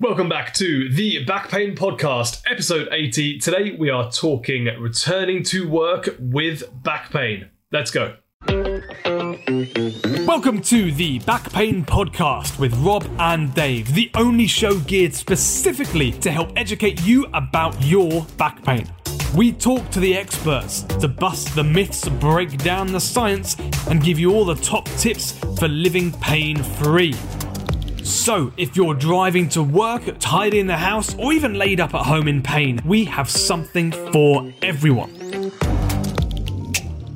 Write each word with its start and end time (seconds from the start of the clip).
Welcome 0.00 0.28
back 0.28 0.54
to 0.54 0.88
the 0.88 1.24
Back 1.24 1.48
Pain 1.48 1.74
Podcast, 1.74 2.42
episode 2.48 2.86
80. 2.92 3.40
Today 3.40 3.74
we 3.76 3.90
are 3.90 4.08
talking 4.12 4.66
returning 4.78 5.42
to 5.46 5.68
work 5.68 6.14
with 6.20 6.62
back 6.84 7.10
pain. 7.10 7.50
Let's 7.72 7.90
go. 7.90 8.14
Welcome 10.24 10.62
to 10.62 10.92
the 10.92 11.18
Back 11.26 11.52
Pain 11.52 11.84
Podcast 11.84 12.60
with 12.60 12.72
Rob 12.76 13.10
and 13.18 13.52
Dave, 13.54 13.92
the 13.92 14.08
only 14.14 14.46
show 14.46 14.78
geared 14.78 15.14
specifically 15.14 16.12
to 16.12 16.30
help 16.30 16.52
educate 16.54 17.02
you 17.02 17.26
about 17.34 17.74
your 17.82 18.24
back 18.36 18.62
pain. 18.62 18.86
We 19.34 19.50
talk 19.50 19.90
to 19.90 19.98
the 19.98 20.16
experts 20.16 20.82
to 21.00 21.08
bust 21.08 21.56
the 21.56 21.64
myths, 21.64 22.08
break 22.08 22.56
down 22.58 22.92
the 22.92 23.00
science, 23.00 23.56
and 23.88 24.00
give 24.00 24.20
you 24.20 24.32
all 24.32 24.44
the 24.44 24.54
top 24.54 24.84
tips 24.90 25.32
for 25.58 25.66
living 25.66 26.12
pain 26.12 26.62
free. 26.62 27.14
So, 28.08 28.54
if 28.56 28.74
you're 28.74 28.94
driving 28.94 29.50
to 29.50 29.62
work, 29.62 30.02
tidying 30.18 30.66
the 30.66 30.78
house, 30.78 31.14
or 31.16 31.34
even 31.34 31.52
laid 31.52 31.78
up 31.78 31.92
at 31.94 32.06
home 32.06 32.26
in 32.26 32.42
pain, 32.42 32.80
we 32.86 33.04
have 33.04 33.28
something 33.28 33.92
for 33.92 34.50
everyone. 34.62 35.52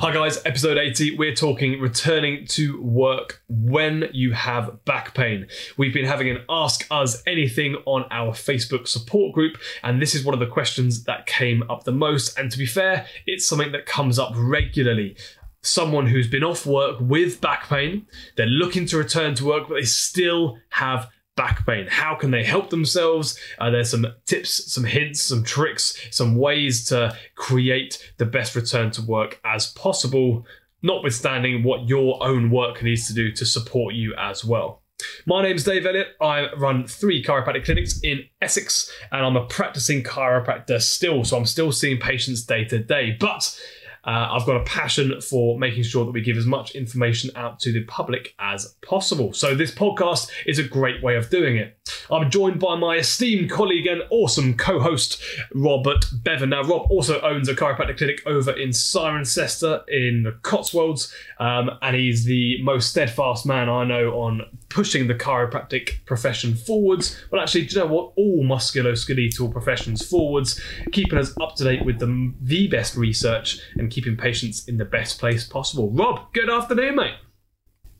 Hi 0.00 0.12
guys, 0.12 0.38
episode 0.44 0.76
80. 0.76 1.16
We're 1.16 1.34
talking 1.34 1.80
returning 1.80 2.46
to 2.48 2.82
work 2.82 3.42
when 3.48 4.10
you 4.12 4.32
have 4.32 4.84
back 4.84 5.14
pain. 5.14 5.46
We've 5.78 5.94
been 5.94 6.04
having 6.04 6.28
an 6.28 6.44
Ask 6.50 6.86
Us 6.90 7.22
Anything 7.26 7.76
on 7.86 8.04
our 8.10 8.32
Facebook 8.32 8.86
support 8.86 9.32
group, 9.32 9.56
and 9.82 10.02
this 10.02 10.14
is 10.14 10.26
one 10.26 10.34
of 10.34 10.40
the 10.40 10.46
questions 10.46 11.04
that 11.04 11.24
came 11.24 11.62
up 11.70 11.84
the 11.84 11.92
most. 11.92 12.38
And 12.38 12.50
to 12.50 12.58
be 12.58 12.66
fair, 12.66 13.06
it's 13.26 13.46
something 13.48 13.72
that 13.72 13.86
comes 13.86 14.18
up 14.18 14.34
regularly 14.36 15.16
someone 15.62 16.06
who's 16.06 16.28
been 16.28 16.44
off 16.44 16.66
work 16.66 16.96
with 17.00 17.40
back 17.40 17.68
pain. 17.68 18.06
They're 18.36 18.46
looking 18.46 18.86
to 18.86 18.98
return 18.98 19.34
to 19.36 19.44
work, 19.44 19.68
but 19.68 19.74
they 19.74 19.84
still 19.84 20.58
have 20.70 21.08
back 21.36 21.64
pain. 21.66 21.86
How 21.88 22.14
can 22.14 22.30
they 22.30 22.44
help 22.44 22.70
themselves? 22.70 23.38
Uh, 23.58 23.70
there's 23.70 23.90
some 23.90 24.06
tips, 24.26 24.72
some 24.72 24.84
hints, 24.84 25.22
some 25.22 25.44
tricks, 25.44 25.96
some 26.10 26.36
ways 26.36 26.84
to 26.86 27.16
create 27.36 28.12
the 28.18 28.26
best 28.26 28.54
return 28.54 28.90
to 28.92 29.02
work 29.02 29.40
as 29.44 29.68
possible, 29.72 30.44
notwithstanding 30.82 31.62
what 31.62 31.88
your 31.88 32.22
own 32.22 32.50
work 32.50 32.82
needs 32.82 33.06
to 33.06 33.14
do 33.14 33.32
to 33.32 33.46
support 33.46 33.94
you 33.94 34.14
as 34.18 34.44
well. 34.44 34.82
My 35.26 35.42
name's 35.42 35.64
Dave 35.64 35.86
Elliott. 35.86 36.08
I 36.20 36.52
run 36.54 36.86
three 36.86 37.24
chiropractic 37.24 37.64
clinics 37.64 37.98
in 38.02 38.24
Essex, 38.40 38.90
and 39.10 39.24
I'm 39.24 39.36
a 39.36 39.46
practicing 39.46 40.02
chiropractor 40.02 40.80
still, 40.80 41.24
so 41.24 41.36
I'm 41.36 41.46
still 41.46 41.72
seeing 41.72 41.98
patients 41.98 42.42
day 42.42 42.64
to 42.66 42.78
day. 42.78 43.16
But 43.18 43.58
uh, 44.04 44.28
I've 44.32 44.46
got 44.46 44.56
a 44.56 44.64
passion 44.64 45.20
for 45.20 45.58
making 45.58 45.84
sure 45.84 46.04
that 46.04 46.12
we 46.12 46.20
give 46.20 46.36
as 46.36 46.46
much 46.46 46.72
information 46.72 47.30
out 47.36 47.60
to 47.60 47.72
the 47.72 47.84
public 47.84 48.34
as 48.38 48.74
possible. 48.82 49.32
So, 49.32 49.54
this 49.54 49.72
podcast 49.72 50.30
is 50.46 50.58
a 50.58 50.64
great 50.64 51.02
way 51.02 51.16
of 51.16 51.30
doing 51.30 51.56
it. 51.56 51.78
I'm 52.10 52.30
joined 52.30 52.58
by 52.58 52.76
my 52.76 52.96
esteemed 52.96 53.50
colleague 53.50 53.86
and 53.86 54.02
awesome 54.10 54.56
co 54.56 54.80
host, 54.80 55.22
Robert 55.54 56.04
Bevan. 56.24 56.50
Now, 56.50 56.62
Rob 56.62 56.90
also 56.90 57.20
owns 57.20 57.48
a 57.48 57.54
chiropractic 57.54 57.98
clinic 57.98 58.22
over 58.26 58.52
in 58.52 58.70
Cirencester 58.70 59.88
in 59.88 60.24
the 60.24 60.32
Cotswolds, 60.42 61.14
um, 61.38 61.70
and 61.80 61.94
he's 61.96 62.24
the 62.24 62.62
most 62.62 62.90
steadfast 62.90 63.46
man 63.46 63.68
I 63.68 63.84
know 63.84 64.20
on 64.20 64.42
pushing 64.72 65.08
the 65.08 65.14
chiropractic 65.14 66.04
profession 66.06 66.54
forwards. 66.54 67.20
But 67.30 67.40
actually, 67.40 67.66
do 67.66 67.74
you 67.74 67.80
know 67.82 67.92
what? 67.92 68.12
All 68.16 68.44
musculoskeletal 68.44 69.52
professions 69.52 70.06
forwards, 70.06 70.60
keeping 70.92 71.18
us 71.18 71.34
up 71.40 71.56
to 71.56 71.64
date 71.64 71.84
with 71.84 71.98
the, 71.98 72.32
the 72.40 72.68
best 72.68 72.96
research 72.96 73.60
and 73.76 73.90
keeping 73.90 74.16
patients 74.16 74.68
in 74.68 74.78
the 74.78 74.84
best 74.84 75.18
place 75.18 75.46
possible. 75.46 75.90
Rob, 75.90 76.32
good 76.32 76.50
afternoon, 76.50 76.96
mate. 76.96 77.14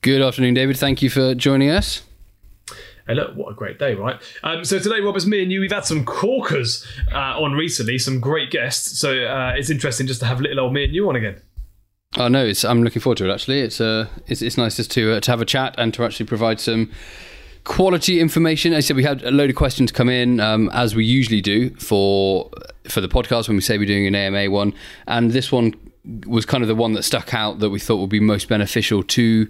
Good 0.00 0.22
afternoon, 0.22 0.54
David. 0.54 0.76
Thank 0.76 1.02
you 1.02 1.10
for 1.10 1.34
joining 1.34 1.70
us. 1.70 2.02
Hey, 3.06 3.14
look, 3.14 3.34
what 3.34 3.50
a 3.50 3.54
great 3.54 3.78
day, 3.78 3.94
right? 3.94 4.20
Um, 4.44 4.64
so 4.64 4.78
today, 4.78 5.00
Rob, 5.00 5.16
it's 5.16 5.26
me 5.26 5.42
and 5.42 5.50
you. 5.50 5.60
We've 5.60 5.72
had 5.72 5.84
some 5.84 6.04
corkers 6.04 6.86
uh, 7.12 7.40
on 7.40 7.52
recently, 7.52 7.98
some 7.98 8.20
great 8.20 8.50
guests. 8.50 8.98
So 8.98 9.24
uh, 9.24 9.54
it's 9.56 9.70
interesting 9.70 10.06
just 10.06 10.20
to 10.20 10.26
have 10.26 10.40
little 10.40 10.60
old 10.60 10.72
me 10.72 10.84
and 10.84 10.94
you 10.94 11.08
on 11.08 11.16
again. 11.16 11.40
Oh 12.18 12.28
no, 12.28 12.44
it's, 12.44 12.64
I'm 12.64 12.82
looking 12.82 13.00
forward 13.00 13.18
to 13.18 13.30
it. 13.30 13.32
Actually, 13.32 13.60
it's 13.60 13.80
uh, 13.80 14.06
it's, 14.26 14.42
it's 14.42 14.58
nice 14.58 14.76
just 14.76 14.90
to 14.92 15.14
uh, 15.14 15.20
to 15.20 15.30
have 15.30 15.40
a 15.40 15.46
chat 15.46 15.74
and 15.78 15.94
to 15.94 16.04
actually 16.04 16.26
provide 16.26 16.60
some 16.60 16.90
quality 17.64 18.20
information. 18.20 18.72
As 18.72 18.84
I 18.84 18.88
said, 18.88 18.96
we 18.96 19.04
had 19.04 19.22
a 19.22 19.30
load 19.30 19.50
of 19.50 19.56
questions 19.56 19.90
come 19.92 20.08
in 20.08 20.38
um, 20.40 20.68
as 20.74 20.94
we 20.94 21.04
usually 21.04 21.40
do 21.40 21.70
for 21.76 22.50
for 22.88 23.00
the 23.00 23.08
podcast 23.08 23.48
when 23.48 23.56
we 23.56 23.62
say 23.62 23.78
we're 23.78 23.86
doing 23.86 24.06
an 24.06 24.14
AMA 24.14 24.50
one, 24.50 24.74
and 25.06 25.30
this 25.30 25.50
one 25.50 25.74
was 26.26 26.44
kind 26.44 26.62
of 26.62 26.68
the 26.68 26.74
one 26.74 26.92
that 26.92 27.04
stuck 27.04 27.32
out 27.32 27.60
that 27.60 27.70
we 27.70 27.78
thought 27.78 27.96
would 27.96 28.10
be 28.10 28.20
most 28.20 28.48
beneficial 28.48 29.02
to 29.04 29.48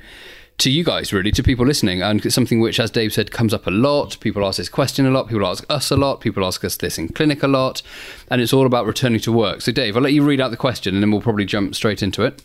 to 0.58 0.70
you 0.70 0.84
guys, 0.84 1.12
really, 1.12 1.32
to 1.32 1.42
people 1.42 1.66
listening. 1.66 2.02
And 2.02 2.24
it's 2.24 2.34
something 2.34 2.60
which, 2.60 2.78
as 2.78 2.90
Dave 2.90 3.12
said, 3.12 3.32
comes 3.32 3.52
up 3.52 3.66
a 3.66 3.70
lot. 3.70 4.20
People 4.20 4.46
ask 4.46 4.58
this 4.58 4.68
question 4.68 5.06
a 5.06 5.10
lot. 5.10 5.28
People 5.28 5.46
ask 5.46 5.64
us 5.68 5.90
a 5.90 5.96
lot. 5.96 6.20
People 6.20 6.44
ask 6.44 6.64
us 6.64 6.76
this 6.76 6.98
in 6.98 7.08
clinic 7.08 7.42
a 7.42 7.48
lot. 7.48 7.82
And 8.28 8.40
it's 8.40 8.52
all 8.52 8.66
about 8.66 8.86
returning 8.86 9.20
to 9.20 9.32
work. 9.32 9.62
So, 9.62 9.72
Dave, 9.72 9.96
I'll 9.96 10.02
let 10.02 10.12
you 10.12 10.22
read 10.22 10.40
out 10.40 10.50
the 10.50 10.56
question 10.56 10.94
and 10.94 11.02
then 11.02 11.10
we'll 11.10 11.22
probably 11.22 11.46
jump 11.46 11.74
straight 11.74 12.02
into 12.02 12.22
it. 12.22 12.44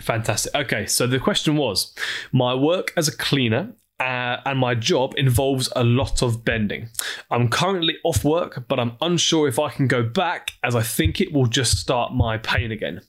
Fantastic. 0.00 0.54
Okay, 0.54 0.86
so 0.86 1.06
the 1.06 1.18
question 1.18 1.56
was 1.56 1.94
My 2.32 2.54
work 2.54 2.92
as 2.96 3.08
a 3.08 3.16
cleaner 3.16 3.74
uh, 4.00 4.40
and 4.44 4.58
my 4.58 4.74
job 4.74 5.14
involves 5.16 5.68
a 5.76 5.84
lot 5.84 6.20
of 6.20 6.44
bending. 6.44 6.88
I'm 7.30 7.48
currently 7.48 7.96
off 8.02 8.24
work, 8.24 8.66
but 8.68 8.80
I'm 8.80 8.96
unsure 9.00 9.46
if 9.46 9.58
I 9.58 9.70
can 9.70 9.86
go 9.86 10.02
back 10.02 10.50
as 10.64 10.74
I 10.74 10.82
think 10.82 11.20
it 11.20 11.32
will 11.32 11.46
just 11.46 11.78
start 11.78 12.12
my 12.12 12.38
pain 12.38 12.72
again. 12.72 13.00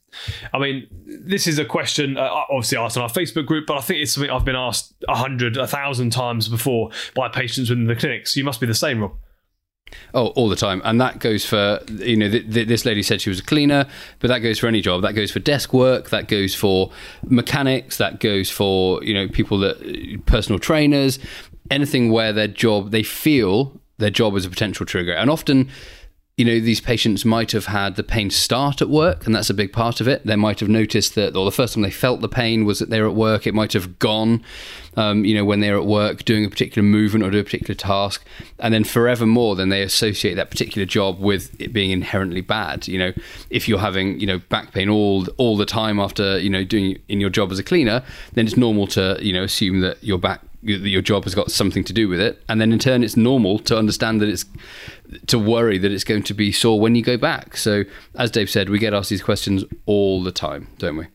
I 0.54 0.60
mean, 0.60 0.88
this 1.06 1.48
is 1.48 1.58
a 1.58 1.66
question 1.66 2.18
uh, 2.18 2.30
obviously 2.50 2.78
asked 2.78 2.98
on 2.98 3.04
our 3.04 3.10
Facebook 3.10 3.48
group, 3.48 3.66
but 3.66 3.78
I 3.78 3.82
think 3.82 4.02
it's 4.02 4.14
something 4.14 4.30
I've 4.30 4.46
been 4.46 4.56
asked 4.56 4.94
a 5.10 5.16
hundred, 5.16 5.58
a 5.58 5.68
thousand 5.68 6.12
times 6.12 6.48
before 6.48 6.92
by 7.16 7.30
patients 7.30 7.70
within 7.70 7.88
the 7.88 7.96
clinics. 7.96 8.36
So 8.36 8.40
you 8.40 8.44
must 8.44 8.62
be 8.62 8.68
the 8.68 8.76
same, 8.76 9.02
Rob. 9.02 9.16
Oh, 10.14 10.28
all 10.30 10.50
the 10.50 10.56
time, 10.56 10.82
and 10.84 11.00
that 11.00 11.20
goes 11.20 11.46
for 11.46 11.80
you 11.90 12.18
know. 12.18 12.30
Th- 12.30 12.52
th- 12.52 12.68
this 12.68 12.86
lady 12.86 13.04
said 13.04 13.22
she 13.22 13.30
was 13.30 13.40
a 13.40 13.44
cleaner, 13.44 13.86
but 14.20 14.30
that 14.30 14.40
goes 14.40 14.58
for 14.58 14.68
any 14.68 14.82
job. 14.82 15.04
That 15.04 15.14
goes 15.14 15.30
for 15.32 15.40
desk 15.40 15.74
work. 15.74 16.10
That 16.10 16.28
goes 16.28 16.56
for 16.56 16.92
mechanics. 17.24 17.98
That 17.98 18.20
goes 18.20 18.50
for 18.50 19.04
you 19.04 19.14
know 19.14 19.28
people 19.28 19.60
that 19.60 20.26
personal 20.26 20.58
trainers. 20.60 21.20
Anything 21.70 22.12
where 22.12 22.34
their 22.34 22.48
job 22.48 22.92
they 22.92 23.04
feel 23.04 23.80
their 23.98 24.10
job 24.10 24.36
is 24.36 24.46
a 24.46 24.50
potential 24.50 24.86
trigger, 24.86 25.14
and 25.14 25.30
often 25.30 25.70
you 26.38 26.44
know, 26.44 26.60
these 26.60 26.82
patients 26.82 27.24
might 27.24 27.54
have 27.54 27.68
had 27.68 27.96
the 27.96 28.04
pain 28.04 28.30
start 28.30 28.82
at 28.82 28.90
work, 28.90 29.26
and 29.26 29.34
that's 29.34 29.50
a 29.50 29.54
big 29.54 29.72
part 29.72 30.02
of 30.02 30.08
it. 30.08 30.26
They 30.26 30.36
might 30.36 30.60
have 30.60 30.68
noticed 30.68 31.16
that, 31.16 31.34
or 31.34 31.46
the 31.46 31.52
first 31.52 31.74
time 31.74 31.84
they 31.84 31.92
felt 31.92 32.20
the 32.20 32.28
pain 32.28 32.66
was 32.66 32.80
that 32.80 32.90
they're 32.90 33.08
at 33.08 33.16
work. 33.16 33.48
It 33.48 33.54
might 33.54 33.72
have 33.72 34.00
gone, 34.00 34.44
um, 34.98 35.24
you 35.24 35.34
know, 35.34 35.46
when 35.46 35.62
they're 35.62 35.78
at 35.78 35.86
work 35.86 36.26
doing 36.26 36.44
a 36.44 36.50
particular 36.50 36.86
movement 36.86 37.24
or 37.24 37.32
do 37.32 37.40
a 37.40 37.44
particular 37.44 37.74
task, 37.74 38.26
and 38.60 38.74
then 38.74 38.84
forevermore, 38.84 39.56
then 39.56 39.70
they 39.70 39.82
associate 39.82 40.34
that 40.34 40.52
particular 40.52 40.86
job 40.86 41.22
with 41.22 41.56
it 41.62 41.72
being 41.72 41.92
inherently 41.92 42.42
bad. 42.42 42.86
You 42.86 43.00
know, 43.00 43.14
if 43.50 43.70
you're 43.70 43.80
having, 43.80 44.20
you 44.20 44.28
know, 44.28 44.40
back 44.40 44.74
pain 44.74 44.90
all 44.90 45.26
all 45.38 45.56
the 45.56 45.66
time 45.66 46.02
after, 46.02 46.38
you 46.38 46.50
know, 46.50 46.66
doing 46.66 46.98
in 47.08 47.22
your 47.22 47.30
job 47.30 47.50
as 47.54 47.60
a 47.60 47.64
cleaner, 47.64 48.04
then 48.34 48.46
it's 48.46 48.58
normal 48.58 48.88
to, 48.88 49.18
you 49.22 49.32
know, 49.32 49.44
assume 49.44 49.80
that 49.82 50.04
your 50.04 50.18
back 50.18 50.42
your 50.66 51.02
job 51.02 51.26
has 51.26 51.36
got 51.36 51.52
something 51.52 51.84
to 51.84 51.94
do 51.94 52.10
with 52.10 52.20
it 52.20 52.42
and 52.50 52.60
then 52.60 52.74
in 52.74 52.80
turn 52.80 53.04
it's 53.04 53.16
normal 53.16 53.60
to 53.60 53.78
understand 53.78 54.20
that 54.20 54.28
it's 54.28 54.46
to 55.28 55.40
worry 55.40 55.78
that 55.78 55.92
it's 55.92 56.04
going 56.04 56.24
to 56.24 56.34
be 56.34 56.52
sore 56.52 56.80
when 56.80 56.96
you 56.96 57.04
go 57.04 57.18
back. 57.18 57.58
So 57.58 57.84
as 58.16 58.32
dave 58.32 58.50
said 58.50 58.70
we 58.70 58.80
get 58.80 58.94
asked 58.94 59.10
these 59.10 59.24
questions 59.24 59.64
all 59.86 60.24
the 60.24 60.32
time 60.32 60.68
don't 60.78 60.98
we? 60.98 61.08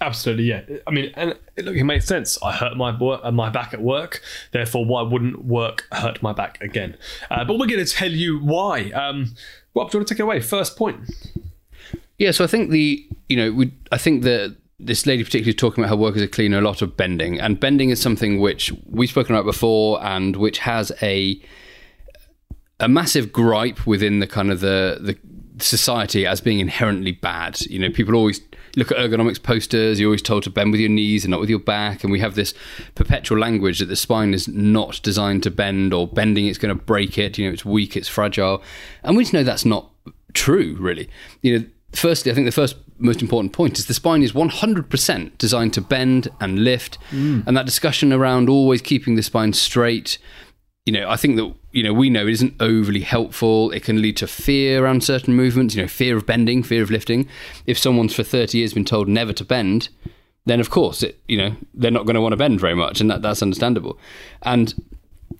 Absolutely 0.00 0.44
yeah. 0.44 0.62
I 0.86 0.90
mean 0.90 1.12
and 1.14 1.34
look 1.58 1.76
it 1.76 1.84
makes 1.84 2.06
sense. 2.06 2.38
I 2.42 2.52
hurt 2.52 2.76
my 2.76 2.96
work, 2.98 3.20
uh, 3.22 3.32
my 3.32 3.50
back 3.50 3.74
at 3.74 3.80
work 3.80 4.22
therefore 4.52 4.84
why 4.84 5.02
wouldn't 5.02 5.44
work 5.44 5.86
hurt 5.92 6.22
my 6.22 6.32
back 6.32 6.60
again? 6.60 6.96
Uh, 7.30 7.44
but 7.44 7.58
we're 7.58 7.66
going 7.66 7.84
to 7.84 7.92
tell 7.92 8.10
you 8.10 8.38
why. 8.38 8.90
Um 8.90 9.34
rob 9.74 9.90
do 9.90 9.96
you 9.96 10.00
want 10.00 10.08
to 10.08 10.14
take 10.14 10.20
it 10.20 10.24
away? 10.24 10.40
First 10.40 10.76
point. 10.76 11.10
Yeah 12.18 12.32
so 12.32 12.44
i 12.44 12.46
think 12.46 12.70
the 12.70 13.06
you 13.28 13.36
know 13.36 13.52
we 13.52 13.72
i 13.92 13.98
think 13.98 14.22
that 14.24 14.56
this 14.80 15.06
lady 15.06 15.24
particularly 15.24 15.50
is 15.50 15.56
talking 15.56 15.82
about 15.82 15.90
her 15.90 15.96
work 15.96 16.14
as 16.16 16.22
a 16.22 16.28
cleaner, 16.28 16.58
a 16.58 16.62
lot 16.62 16.82
of 16.82 16.96
bending, 16.96 17.40
and 17.40 17.58
bending 17.58 17.90
is 17.90 18.00
something 18.00 18.40
which 18.40 18.72
we've 18.86 19.10
spoken 19.10 19.34
about 19.34 19.44
before, 19.44 20.02
and 20.04 20.36
which 20.36 20.58
has 20.60 20.92
a 21.02 21.40
a 22.80 22.88
massive 22.88 23.32
gripe 23.32 23.86
within 23.86 24.20
the 24.20 24.26
kind 24.26 24.50
of 24.50 24.60
the 24.60 24.98
the 25.00 25.18
society 25.62 26.24
as 26.26 26.40
being 26.40 26.60
inherently 26.60 27.12
bad. 27.12 27.60
You 27.62 27.80
know, 27.80 27.90
people 27.90 28.14
always 28.14 28.40
look 28.76 28.92
at 28.92 28.98
ergonomics 28.98 29.42
posters. 29.42 29.98
You're 29.98 30.08
always 30.08 30.22
told 30.22 30.44
to 30.44 30.50
bend 30.50 30.70
with 30.70 30.80
your 30.80 30.90
knees 30.90 31.24
and 31.24 31.32
not 31.32 31.40
with 31.40 31.50
your 31.50 31.58
back, 31.58 32.04
and 32.04 32.12
we 32.12 32.20
have 32.20 32.34
this 32.34 32.54
perpetual 32.94 33.38
language 33.38 33.80
that 33.80 33.86
the 33.86 33.96
spine 33.96 34.34
is 34.34 34.46
not 34.46 35.00
designed 35.02 35.42
to 35.44 35.50
bend, 35.50 35.92
or 35.92 36.06
bending 36.06 36.46
it's 36.46 36.58
going 36.58 36.76
to 36.76 36.82
break 36.82 37.18
it. 37.18 37.38
You 37.38 37.46
know, 37.46 37.52
it's 37.52 37.64
weak, 37.64 37.96
it's 37.96 38.08
fragile, 38.08 38.62
and 39.02 39.16
we 39.16 39.24
just 39.24 39.34
know 39.34 39.42
that's 39.42 39.64
not 39.64 39.90
true. 40.32 40.76
Really, 40.78 41.08
you 41.42 41.58
know 41.58 41.64
firstly, 41.92 42.30
I 42.30 42.34
think 42.34 42.46
the 42.46 42.52
first 42.52 42.76
most 42.98 43.22
important 43.22 43.52
point 43.52 43.78
is 43.78 43.86
the 43.86 43.94
spine 43.94 44.22
is 44.22 44.32
100% 44.32 45.38
designed 45.38 45.72
to 45.74 45.80
bend 45.80 46.28
and 46.40 46.64
lift. 46.64 46.98
Mm. 47.10 47.46
And 47.46 47.56
that 47.56 47.66
discussion 47.66 48.12
around 48.12 48.48
always 48.48 48.82
keeping 48.82 49.14
the 49.14 49.22
spine 49.22 49.52
straight, 49.52 50.18
you 50.84 50.92
know, 50.92 51.08
I 51.08 51.16
think 51.16 51.36
that, 51.36 51.54
you 51.72 51.82
know, 51.82 51.92
we 51.92 52.10
know 52.10 52.26
it 52.26 52.32
isn't 52.32 52.54
overly 52.60 53.00
helpful. 53.00 53.70
It 53.72 53.84
can 53.84 54.00
lead 54.00 54.16
to 54.18 54.26
fear 54.26 54.82
around 54.82 55.04
certain 55.04 55.34
movements, 55.34 55.74
you 55.74 55.82
know, 55.82 55.88
fear 55.88 56.16
of 56.16 56.26
bending, 56.26 56.62
fear 56.62 56.82
of 56.82 56.90
lifting. 56.90 57.28
If 57.66 57.78
someone's 57.78 58.14
for 58.14 58.22
30 58.22 58.58
years 58.58 58.72
been 58.72 58.84
told 58.84 59.08
never 59.08 59.32
to 59.34 59.44
bend, 59.44 59.90
then 60.46 60.60
of 60.60 60.70
course, 60.70 61.02
it, 61.02 61.20
you 61.28 61.36
know, 61.36 61.56
they're 61.74 61.90
not 61.90 62.06
going 62.06 62.14
to 62.14 62.22
want 62.22 62.32
to 62.32 62.38
bend 62.38 62.58
very 62.60 62.74
much. 62.74 63.00
And 63.00 63.10
that, 63.10 63.22
that's 63.22 63.42
understandable. 63.42 63.98
And 64.42 64.74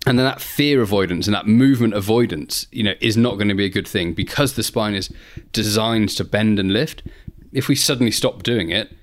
and 0.05 0.17
then 0.17 0.25
that 0.25 0.39
fear 0.39 0.81
avoidance 0.81 1.27
and 1.27 1.35
that 1.35 1.45
movement 1.45 1.93
avoidance, 1.93 2.67
you 2.71 2.83
know, 2.83 2.93
is 3.01 3.17
not 3.17 3.35
going 3.35 3.49
to 3.49 3.55
be 3.55 3.65
a 3.65 3.69
good 3.69 3.87
thing 3.87 4.13
because 4.13 4.53
the 4.53 4.63
spine 4.63 4.93
is 4.93 5.09
designed 5.51 6.09
to 6.09 6.23
bend 6.23 6.57
and 6.57 6.71
lift. 6.71 7.03
If 7.51 7.67
we 7.67 7.75
suddenly 7.75 8.11
stop 8.11 8.43
doing 8.43 8.69
it, 8.69 8.95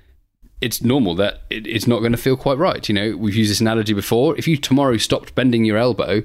it's 0.59 0.81
normal 0.81 1.13
that 1.15 1.41
it, 1.51 1.67
it's 1.67 1.85
not 1.85 1.99
going 1.99 2.13
to 2.13 2.17
feel 2.17 2.35
quite 2.35 2.57
right. 2.57 2.87
You 2.89 2.95
know, 2.95 3.15
we've 3.15 3.35
used 3.35 3.51
this 3.51 3.61
analogy 3.61 3.93
before. 3.93 4.35
If 4.37 4.47
you 4.47 4.57
tomorrow 4.57 4.97
stopped 4.97 5.35
bending 5.35 5.65
your 5.65 5.77
elbow, 5.77 6.23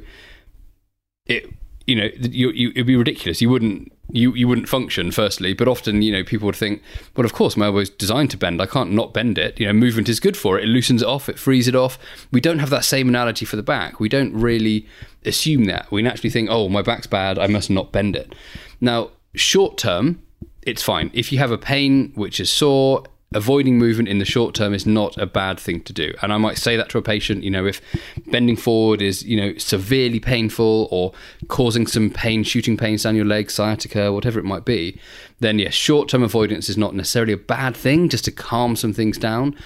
it 1.33 1.51
you 1.87 1.97
know 1.97 2.09
you, 2.21 2.51
you, 2.51 2.71
it'd 2.71 2.87
be 2.87 2.97
ridiculous. 2.97 3.41
You 3.41 3.51
wouldn't 3.51 3.93
you 4.11 4.35
you 4.35 4.47
wouldn't 4.47 4.69
function 4.69 5.11
firstly, 5.11 5.55
but 5.55 5.69
often 5.69 6.03
you 6.03 6.13
know 6.13 6.23
people 6.23 6.47
would 6.47 6.57
think, 6.57 6.83
well, 7.17 7.25
of 7.25 7.33
course 7.33 7.57
my 7.57 7.67
elbow 7.67 7.79
is 7.79 7.91
designed 7.91 8.31
to 8.31 8.37
bend. 8.37 8.61
I 8.61 8.67
can't 8.67 8.93
not 8.93 9.13
bend 9.13 9.39
it. 9.39 9.59
You 9.59 9.67
know, 9.67 9.73
movement 9.73 10.09
is 10.09 10.21
good 10.21 10.37
for 10.37 10.59
it. 10.59 10.65
It 10.65 10.69
loosens 10.69 11.03
it 11.03 11.09
off. 11.09 11.29
It 11.29 11.39
frees 11.39 11.69
it 11.69 11.75
off. 11.75 11.99
We 12.31 12.41
don't 12.41 12.59
have 12.59 12.71
that 12.71 12.85
same 12.85 13.09
analogy 13.09 13.45
for 13.45 13.57
the 13.57 13.63
back. 13.63 14.01
We 14.01 14.09
don't 14.09 14.35
really 14.35 14.87
assume 15.25 15.65
that. 15.65 15.91
We 15.91 16.03
naturally 16.03 16.31
think, 16.31 16.49
oh, 16.51 16.69
my 16.69 16.83
back's 16.83 17.07
bad. 17.07 17.39
I 17.39 17.47
must 17.47 17.71
not 17.71 17.93
bend 17.93 18.17
it. 18.17 18.35
Now, 18.81 19.11
short 19.35 19.79
term, 19.79 20.23
it's 20.63 20.83
fine. 20.83 21.11
If 21.13 21.33
you 21.33 21.39
have 21.39 21.51
a 21.51 21.59
pain 21.59 22.13
which 22.15 22.39
is 22.39 22.51
sore, 22.51 23.05
avoiding 23.35 23.79
movement 23.79 24.09
in 24.09 24.19
the 24.19 24.25
short 24.25 24.55
term 24.55 24.75
is 24.75 24.87
not 24.87 25.17
a 25.19 25.27
bad 25.27 25.59
thing 25.59 25.81
to 25.83 25.93
do. 25.93 26.15
And 26.23 26.33
I 26.33 26.39
might 26.39 26.59
say 26.59 26.77
that 26.77 26.89
to 26.91 26.99
a 26.99 27.03
patient, 27.03 27.45
you 27.45 27.51
know, 27.51 27.67
if 27.67 27.81
bending 28.27 28.57
forward 28.57 29.03
is, 29.03 29.23
you 29.25 29.37
know, 29.37 29.57
severely 29.59 30.21
painful 30.21 30.89
or 30.91 31.13
causing 31.49 31.87
some 31.87 32.11
pain, 32.11 32.45
shooting 32.45 32.77
pains 32.77 33.03
down 33.03 33.17
your 33.17 33.25
leg, 33.25 33.51
sciatica, 33.51 34.13
whatever 34.13 34.39
it 34.39 34.45
might 34.45 34.65
be, 34.65 34.99
then 35.41 35.59
yes, 35.59 35.75
short 35.75 36.09
term 36.09 36.23
avoidance 36.23 36.69
is 36.69 36.77
not 36.77 36.95
necessarily 36.95 37.33
a 37.33 37.39
bad 37.39 37.77
thing 37.77 38.09
just 38.09 38.25
to 38.25 38.33
calm 38.33 38.77
some 38.77 38.93
things 38.93 39.19
down. 39.19 39.57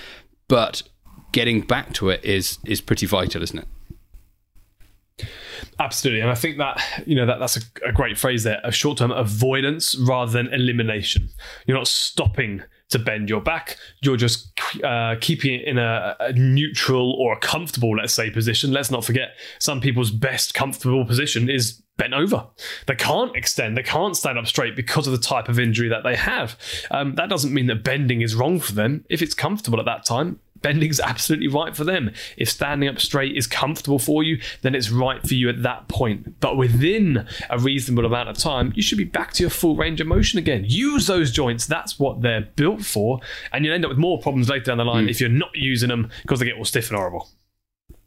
But 0.48 0.82
getting 1.32 1.60
back 1.60 1.92
to 1.94 2.10
it 2.10 2.24
is 2.24 2.58
is 2.64 2.80
pretty 2.80 3.06
vital, 3.06 3.42
isn't 3.42 3.58
it? 3.58 3.68
Absolutely, 5.78 6.20
and 6.20 6.30
I 6.30 6.34
think 6.34 6.58
that 6.58 6.82
you 7.06 7.14
know 7.14 7.26
that 7.26 7.38
that's 7.38 7.56
a, 7.56 7.60
a 7.86 7.92
great 7.92 8.18
phrase 8.18 8.44
there: 8.44 8.60
a 8.64 8.72
short-term 8.72 9.10
avoidance 9.10 9.94
rather 9.96 10.32
than 10.32 10.52
elimination. 10.52 11.28
You're 11.66 11.76
not 11.76 11.88
stopping 11.88 12.62
to 12.90 12.98
bend 12.98 13.28
your 13.28 13.40
back. 13.40 13.76
You're 14.00 14.16
just 14.16 14.58
uh, 14.82 15.16
keeping 15.20 15.54
it 15.54 15.64
in 15.66 15.78
a, 15.78 16.16
a, 16.20 16.32
neutral 16.32 17.12
or 17.12 17.32
a 17.32 17.38
comfortable, 17.38 17.96
let's 17.96 18.14
say, 18.14 18.30
position. 18.30 18.72
Let's 18.72 18.90
not 18.90 19.04
forget 19.04 19.30
some 19.58 19.80
people's 19.80 20.10
best 20.10 20.54
comfortable 20.54 21.04
position 21.04 21.50
is 21.50 21.82
bent 21.96 22.14
over. 22.14 22.46
They 22.86 22.94
can't 22.94 23.34
extend, 23.34 23.76
they 23.76 23.82
can't 23.82 24.16
stand 24.16 24.38
up 24.38 24.46
straight 24.46 24.76
because 24.76 25.06
of 25.06 25.12
the 25.12 25.18
type 25.18 25.48
of 25.48 25.58
injury 25.58 25.88
that 25.88 26.04
they 26.04 26.14
have. 26.14 26.58
Um, 26.90 27.14
that 27.14 27.28
doesn't 27.28 27.52
mean 27.52 27.66
that 27.66 27.82
bending 27.82 28.20
is 28.20 28.34
wrong 28.34 28.60
for 28.60 28.72
them. 28.72 29.04
If 29.08 29.22
it's 29.22 29.34
comfortable 29.34 29.80
at 29.80 29.86
that 29.86 30.04
time, 30.04 30.40
bending's 30.62 31.00
absolutely 31.00 31.48
right 31.48 31.74
for 31.76 31.84
them. 31.84 32.10
If 32.36 32.50
standing 32.50 32.88
up 32.88 33.00
straight 33.00 33.36
is 33.36 33.46
comfortable 33.46 33.98
for 33.98 34.22
you, 34.22 34.40
then 34.62 34.74
it's 34.74 34.90
right 34.90 35.26
for 35.26 35.34
you 35.34 35.48
at 35.48 35.62
that 35.62 35.88
point. 35.88 36.40
But 36.40 36.56
within 36.56 37.26
a 37.50 37.58
reasonable 37.58 38.04
amount 38.04 38.28
of 38.28 38.38
time, 38.38 38.72
you 38.76 38.82
should 38.82 38.98
be 38.98 39.04
back 39.04 39.32
to 39.34 39.42
your 39.42 39.50
full 39.50 39.76
range 39.76 40.00
of 40.00 40.06
motion 40.06 40.38
again. 40.38 40.64
Use 40.66 41.06
those 41.06 41.30
joints. 41.30 41.66
That's 41.66 41.98
what 41.98 42.22
they're 42.22 42.48
built 42.56 42.84
for. 42.84 43.20
And 43.52 43.64
you'll 43.64 43.74
end 43.74 43.84
up 43.84 43.90
with 43.90 43.98
more 43.98 44.20
problems 44.20 44.48
later 44.48 44.66
down 44.66 44.78
the 44.78 44.84
line 44.84 45.06
mm. 45.06 45.10
if 45.10 45.20
you're 45.20 45.28
not 45.28 45.54
using 45.54 45.88
them 45.88 46.10
because 46.22 46.40
they 46.40 46.46
get 46.46 46.56
all 46.56 46.64
stiff 46.64 46.90
and 46.90 46.96
horrible. 46.96 47.28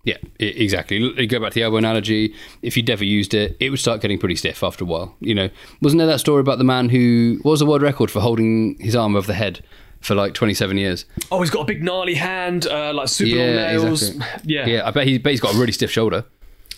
Yeah, 0.06 0.18
exactly. 0.40 0.98
You 0.98 1.28
go 1.28 1.40
back 1.40 1.52
to 1.52 1.56
the 1.56 1.63
elbow 1.63 1.78
analogy. 1.78 2.34
If 2.62 2.78
you'd 2.78 2.88
never 2.88 3.04
used 3.04 3.34
it, 3.34 3.57
it 3.60 3.69
would 3.69 3.80
start 3.80 4.02
getting 4.02 4.18
pretty 4.18 4.38
stiff 4.38 4.63
after 4.63 4.86
a 4.86 4.88
while. 4.88 5.16
You 5.19 5.36
know, 5.36 5.50
wasn't 5.81 6.00
there 6.00 6.07
that 6.07 6.19
story 6.19 6.40
about 6.40 6.57
the 6.57 6.63
man 6.63 6.90
who 6.90 7.40
what 7.42 7.52
was 7.52 7.60
the 7.60 7.66
world 7.66 7.81
record 7.81 8.10
for 8.10 8.22
holding 8.22 8.78
his 8.80 8.95
arm 8.95 9.16
over 9.16 9.28
the 9.28 9.34
head 9.34 9.62
for 10.00 10.16
like 10.16 10.34
27 10.34 10.78
years. 10.78 11.06
Oh, 11.31 11.42
he's 11.42 11.50
got 11.50 11.62
a 11.62 11.66
big 11.66 11.84
gnarly 11.84 12.16
hand, 12.16 12.68
uh, 12.68 12.94
like 12.94 13.07
super 13.07 13.36
yeah, 13.36 13.46
long 13.46 13.56
nails. 13.56 14.10
Exactly. 14.10 14.54
Yeah, 14.54 14.66
yeah. 14.66 14.88
I 14.88 14.92
bet, 14.92 15.07
he, 15.07 15.18
bet 15.18 15.31
he's 15.31 15.42
got 15.42 15.54
a 15.56 15.57
really 15.57 15.72
stiff 15.72 15.92
shoulder. 15.92 16.25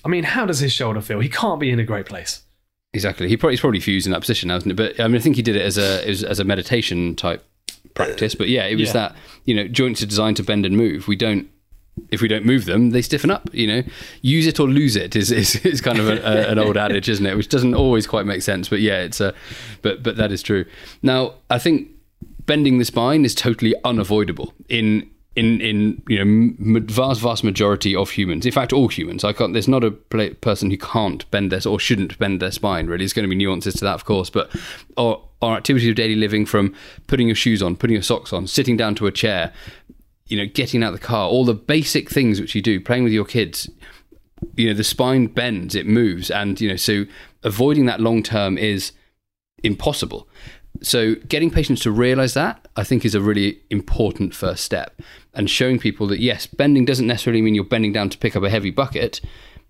I 0.04 0.10
mean, 0.10 0.24
how 0.24 0.46
does 0.46 0.60
his 0.60 0.72
shoulder 0.72 1.02
feel? 1.02 1.20
He 1.20 1.30
can't 1.30 1.60
be 1.60 1.70
in 1.70 1.80
a 1.80 1.84
great 1.84 2.06
place. 2.06 2.44
Exactly. 2.94 3.30
He 3.30 3.38
probably, 3.38 3.54
he's 3.54 3.62
probably 3.62 3.80
fused 3.80 4.06
in 4.06 4.12
that 4.12 4.22
position 4.22 4.50
now, 4.50 4.58
isn't 4.58 4.72
it? 4.72 4.76
But 4.76 5.00
I 5.00 5.08
mean, 5.08 5.16
I 5.16 5.20
think 5.20 5.36
he 5.36 5.42
did 5.42 5.56
it 5.56 5.62
as 5.62 5.78
a 5.78 6.06
as 6.08 6.40
a 6.40 6.44
meditation 6.44 7.16
type 7.16 7.46
practice. 7.94 8.36
But 8.36 8.50
yeah, 8.50 8.66
it 8.66 8.76
was 8.76 8.88
yeah. 8.88 8.94
that 8.94 9.16
you 9.46 9.56
know 9.56 9.68
joints 9.68 10.02
are 10.02 10.08
designed 10.08 10.38
to 10.38 10.44
bend 10.44 10.66
and 10.66 10.76
move. 10.76 11.08
We 11.08 11.16
don't 11.16 11.48
if 12.10 12.22
we 12.22 12.28
don't 12.28 12.46
move 12.46 12.66
them, 12.66 12.92
they 12.92 13.02
stiffen 13.02 13.32
up. 13.32 13.50
You 13.54 13.68
know, 13.68 13.84
use 14.22 14.48
it 14.48 14.60
or 14.60 14.68
lose 14.68 14.96
it 14.96 15.16
is 15.16 15.32
is, 15.32 15.56
is 15.66 15.82
kind 15.82 16.00
of 16.00 16.10
a, 16.10 16.22
a, 16.22 16.52
an 16.52 16.60
old 16.60 16.78
adage, 16.78 17.10
isn't 17.10 17.26
it? 17.26 17.38
Which 17.38 17.50
doesn't 17.50 17.76
always 17.76 18.08
quite 18.08 18.26
make 18.26 18.42
sense, 18.42 18.68
but 18.68 18.82
yeah, 18.82 19.02
it's 19.02 19.22
a, 19.22 19.34
but 19.82 20.04
but 20.04 20.18
that 20.18 20.32
is 20.32 20.42
true. 20.42 20.66
Now, 21.02 21.36
I 21.50 21.60
think 21.60 21.90
bending 22.46 22.78
the 22.78 22.86
spine 22.86 23.26
is 23.26 23.36
totally 23.36 23.76
unavoidable 23.84 24.54
in 24.70 25.10
in 25.36 25.62
in 25.62 26.02
you 26.08 26.24
know 26.24 26.82
vast 26.88 27.22
vast 27.22 27.44
majority 27.44 27.96
of 27.96 28.12
humans. 28.12 28.46
In 28.46 28.52
fact, 28.52 28.74
all 28.74 28.90
humans. 28.90 29.24
I 29.24 29.34
can't. 29.34 29.54
There's 29.54 29.68
not 29.68 29.84
a 29.84 29.92
person 29.92 30.70
who 30.70 30.78
can't 30.78 31.30
bend 31.32 31.52
their 31.52 31.62
or 31.70 31.80
shouldn't 31.80 32.18
bend 32.20 32.42
their 32.42 32.52
spine. 32.52 32.88
Really, 32.88 33.00
there's 33.00 33.14
going 33.14 33.24
to 33.24 33.30
be 33.30 33.36
nuances 33.36 33.76
to 33.76 33.86
that, 33.86 33.94
of 33.94 34.06
course. 34.06 34.30
But 34.30 34.54
our 34.98 35.22
our 35.42 35.58
activities 35.58 35.90
of 35.90 35.96
daily 35.96 36.16
living, 36.16 36.46
from 36.46 36.76
putting 37.08 37.28
your 37.28 37.36
shoes 37.36 37.64
on, 37.64 37.76
putting 37.76 37.96
your 37.96 38.04
socks 38.04 38.34
on, 38.34 38.46
sitting 38.48 38.78
down 38.78 38.96
to 38.96 39.08
a 39.08 39.12
chair, 39.12 39.54
you 40.28 40.38
know, 40.38 40.46
getting 40.46 40.84
out 40.84 40.94
of 40.94 41.00
the 41.00 41.06
car, 41.06 41.28
all 41.28 41.46
the 41.46 41.54
basic 41.54 42.10
things 42.10 42.40
which 42.40 42.54
you 42.54 42.62
do, 42.62 42.80
playing 42.80 43.04
with 43.04 43.14
your 43.14 43.26
kids. 43.26 43.70
You 44.56 44.68
know, 44.68 44.74
the 44.74 44.84
spine 44.84 45.28
bends, 45.28 45.76
it 45.76 45.86
moves, 45.86 46.32
and 46.32 46.60
you 46.60 46.70
know, 46.70 46.76
so 46.76 47.06
avoiding 47.44 47.86
that 47.86 48.02
long 48.02 48.24
term 48.24 48.58
is 48.58 48.92
impossible. 49.64 50.28
So, 50.84 51.16
getting 51.16 51.52
patients 51.52 51.82
to 51.82 51.92
realize 51.92 52.34
that, 52.34 52.68
I 52.76 52.84
think, 52.84 53.06
is 53.06 53.14
a 53.14 53.22
really 53.22 53.62
important 53.70 54.34
first 54.34 54.64
step. 54.64 55.00
And 55.34 55.50
showing 55.50 55.78
people 55.78 56.08
that, 56.08 56.20
yes, 56.20 56.48
bending 56.48 56.86
doesn't 56.86 57.06
necessarily 57.06 57.42
mean 57.42 57.54
you're 57.54 57.64
bending 57.64 57.94
down 57.94 58.10
to 58.10 58.18
pick 58.18 58.36
up 58.36 58.44
a 58.44 58.50
heavy 58.50 58.72
bucket. 58.72 59.22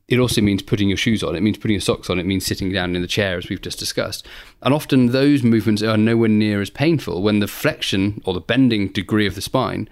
It 0.07 0.19
also 0.19 0.41
means 0.41 0.61
putting 0.61 0.87
your 0.87 0.97
shoes 0.97 1.21
on. 1.21 1.35
It 1.35 1.41
means 1.41 1.57
putting 1.57 1.75
your 1.75 1.81
socks 1.81 2.09
on. 2.09 2.17
It 2.17 2.25
means 2.25 2.45
sitting 2.45 2.71
down 2.71 2.95
in 2.95 3.01
the 3.01 3.07
chair, 3.07 3.37
as 3.37 3.49
we've 3.49 3.61
just 3.61 3.77
discussed. 3.77 4.25
And 4.61 4.73
often 4.73 5.07
those 5.07 5.43
movements 5.43 5.83
are 5.83 5.97
nowhere 5.97 6.29
near 6.29 6.61
as 6.61 6.69
painful 6.69 7.21
when 7.21 7.39
the 7.39 7.47
flexion 7.47 8.21
or 8.25 8.33
the 8.33 8.39
bending 8.39 8.87
degree 8.87 9.27
of 9.27 9.35
the 9.35 9.41
spine 9.41 9.89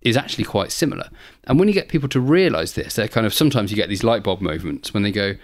is 0.00 0.16
actually 0.16 0.44
quite 0.44 0.72
similar. 0.72 1.08
And 1.44 1.58
when 1.58 1.68
you 1.68 1.74
get 1.74 1.88
people 1.88 2.08
to 2.10 2.20
realize 2.20 2.74
this, 2.74 2.94
they're 2.94 3.08
kind 3.08 3.26
of 3.26 3.34
sometimes 3.34 3.70
you 3.70 3.76
get 3.76 3.88
these 3.88 4.04
light 4.04 4.22
bulb 4.22 4.40
moments 4.40 4.92
when 4.92 5.02
they 5.02 5.12
go, 5.12 5.36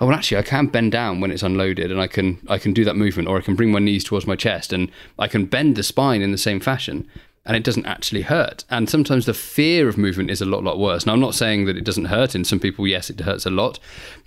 oh, 0.00 0.06
well, 0.06 0.16
actually, 0.16 0.38
I 0.38 0.42
can 0.42 0.66
bend 0.66 0.92
down 0.92 1.20
when 1.20 1.30
it's 1.30 1.42
unloaded, 1.42 1.90
and 1.90 2.00
I 2.00 2.06
can 2.06 2.38
I 2.48 2.58
can 2.58 2.72
do 2.72 2.84
that 2.84 2.96
movement, 2.96 3.28
or 3.28 3.38
I 3.38 3.42
can 3.42 3.56
bring 3.56 3.72
my 3.72 3.78
knees 3.78 4.04
towards 4.04 4.26
my 4.26 4.36
chest, 4.36 4.72
and 4.72 4.90
I 5.18 5.28
can 5.28 5.46
bend 5.46 5.76
the 5.76 5.82
spine 5.82 6.22
in 6.22 6.32
the 6.32 6.38
same 6.38 6.60
fashion, 6.60 7.08
and 7.44 7.56
it 7.56 7.64
doesn't 7.64 7.86
actually 7.86 8.22
hurt. 8.22 8.64
And 8.70 8.90
sometimes 8.90 9.26
the 9.26 9.34
fear 9.34 9.88
of 9.88 9.96
movement 9.96 10.30
is 10.30 10.40
a 10.40 10.46
lot 10.46 10.64
lot 10.64 10.78
worse. 10.78 11.06
Now, 11.06 11.12
I'm 11.12 11.20
not 11.20 11.34
saying 11.34 11.66
that 11.66 11.76
it 11.76 11.84
doesn't 11.84 12.06
hurt. 12.06 12.34
In 12.34 12.44
some 12.44 12.60
people, 12.60 12.86
yes, 12.86 13.10
it 13.10 13.20
hurts 13.20 13.46
a 13.46 13.50
lot, 13.50 13.78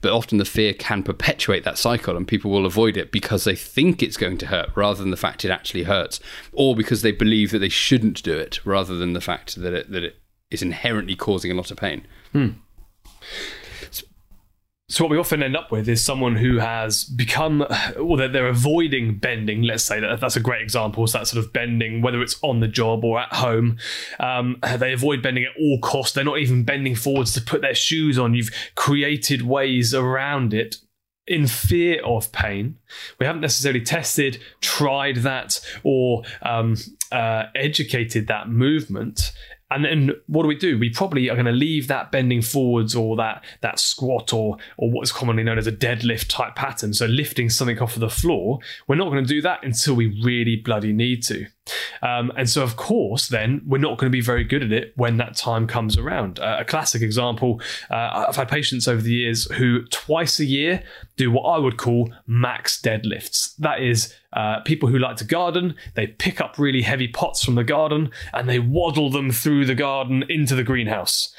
but 0.02 0.12
often 0.12 0.38
the 0.38 0.46
fear 0.46 0.74
can 0.74 1.04
perpetuate 1.04 1.64
that 1.66 1.78
cycle, 1.78 2.18
and 2.18 2.28
people 2.28 2.52
will 2.52 2.66
avoid 2.66 2.98
it 2.98 3.12
because 3.12 3.44
they 3.44 3.56
think 3.56 4.02
it's 4.02 4.18
going 4.18 4.38
to 4.40 4.48
hurt, 4.48 4.70
rather 4.76 5.00
than 5.00 5.12
the 5.12 5.18
fact 5.18 5.46
it 5.46 5.52
actually 5.52 5.84
hurts, 5.84 6.20
or 6.54 6.76
because 6.76 7.02
they 7.02 7.12
believe 7.12 7.52
that 7.52 7.60
they 7.60 7.70
shouldn't 7.70 8.24
do 8.24 8.38
it, 8.38 8.66
rather 8.66 8.96
than 8.96 9.14
the 9.14 9.22
fact 9.22 9.56
that 9.62 9.74
it 9.74 9.92
that 9.92 10.04
it 10.04 10.16
is 10.50 10.62
inherently 10.64 11.16
causing 11.16 11.52
a 11.52 11.56
lot 11.56 11.70
of 11.70 11.78
pain. 11.78 12.08
Hmm. 12.32 12.50
So 14.90 15.04
what 15.04 15.12
we 15.12 15.20
often 15.20 15.44
end 15.44 15.56
up 15.56 15.72
with 15.72 15.88
is 15.88 16.04
someone 16.04 16.36
who 16.36 16.58
has 16.58 17.04
become, 17.04 17.60
well, 17.96 18.18
they're, 18.18 18.28
they're 18.28 18.48
avoiding 18.48 19.20
bending. 19.20 19.62
Let's 19.62 19.84
say 19.84 20.00
that 20.00 20.20
that's 20.20 20.36
a 20.36 20.40
great 20.40 20.64
example. 20.64 21.06
So 21.06 21.20
that 21.20 21.28
sort 21.28 21.46
of 21.46 21.54
bending, 21.54 22.02
whether 22.02 22.24
it's 22.24 22.40
on 22.42 22.60
the 22.60 22.68
job 22.68 23.06
or 23.06 23.20
at 23.20 23.32
home, 23.32 23.78
um, 24.20 24.58
they 24.80 24.92
avoid 24.92 25.22
bending 25.22 25.44
at 25.44 25.52
all 25.60 25.80
costs. 25.80 26.16
They're 26.16 26.24
not 26.24 26.40
even 26.40 26.64
bending 26.64 26.96
forwards 26.96 27.34
to 27.34 27.42
put 27.42 27.62
their 27.62 27.76
shoes 27.76 28.18
on. 28.18 28.34
You've 28.34 28.50
created 28.74 29.44
ways 29.44 29.94
around 29.94 30.56
it 30.56 30.78
in 31.28 31.46
fear 31.46 32.04
of 32.04 32.32
pain. 32.32 32.80
We 33.20 33.28
haven't 33.28 33.42
necessarily 33.42 33.82
tested, 33.82 34.42
tried 34.60 35.18
that, 35.18 35.60
or 35.84 36.24
um, 36.42 36.78
uh, 37.12 37.44
educated 37.54 38.26
that 38.28 38.50
movement. 38.50 39.32
And 39.72 39.86
then 39.86 40.12
what 40.28 40.44
do 40.44 40.48
we 40.48 40.56
do? 40.56 40.80
We 40.80 40.90
probably 40.90 41.30
are 41.30 41.36
going 41.36 41.46
to 41.46 41.52
leave 41.52 41.88
that 41.88 42.12
bending 42.12 42.42
forwards 42.42 42.96
or 42.96 43.16
that 43.18 43.44
that 43.62 43.80
squat 43.80 44.34
or 44.34 44.58
or 44.78 44.92
what's 44.92 45.12
commonly 45.12 45.44
known 45.44 45.58
as 45.58 45.68
a 45.68 45.72
deadlift 45.72 46.28
type 46.28 46.56
pattern. 46.56 46.94
So 46.94 47.06
lifting 47.06 47.50
something 47.50 47.80
off 47.80 47.96
of 47.96 48.00
the 48.00 48.10
floor. 48.10 48.60
We're 48.88 48.96
not 48.96 49.12
going 49.12 49.24
to 49.24 49.28
do 49.28 49.42
that 49.42 49.64
until 49.64 49.96
we 49.96 50.22
really 50.24 50.56
bloody 50.56 50.94
need 50.94 51.24
to. 51.24 51.46
Um, 52.02 52.32
and 52.38 52.50
so, 52.50 52.64
of 52.64 52.76
course, 52.76 53.28
then 53.28 53.62
we're 53.66 53.78
not 53.78 53.98
going 53.98 54.12
to 54.12 54.16
be 54.16 54.22
very 54.22 54.44
good 54.44 54.64
at 54.64 54.72
it 54.72 54.94
when 54.96 55.18
that 55.18 55.36
time 55.36 55.68
comes 55.68 55.98
around. 55.98 56.40
Uh, 56.40 56.58
a 56.60 56.66
classic 56.66 57.02
example 57.02 57.62
uh, 57.90 58.26
I've 58.28 58.36
had 58.36 58.50
patients 58.50 58.88
over 58.88 59.02
the 59.02 59.14
years 59.14 59.50
who 59.54 59.84
twice 59.86 60.40
a 60.40 60.46
year 60.46 60.84
do 61.18 61.32
what 61.32 61.44
I 61.44 61.58
would 61.58 61.78
call 61.78 62.12
max 62.28 62.80
deadlifts. 62.82 63.56
That 63.58 63.82
is, 63.82 64.14
uh, 64.34 64.60
people 64.62 64.90
who 64.90 65.00
like 65.00 65.18
to 65.18 65.26
garden, 65.26 65.76
they 65.96 66.08
pick 66.08 66.40
up 66.40 66.58
really 66.58 66.82
heavy 66.82 67.08
pots 67.08 67.44
from 67.44 67.56
the 67.56 67.64
garden 67.64 68.12
and 68.34 68.48
they 68.48 68.60
waddle 68.60 69.10
them 69.10 69.32
through 69.32 69.66
the 69.66 69.76
garden 69.76 70.24
into 70.30 70.56
the 70.56 70.64
greenhouse 70.64 71.34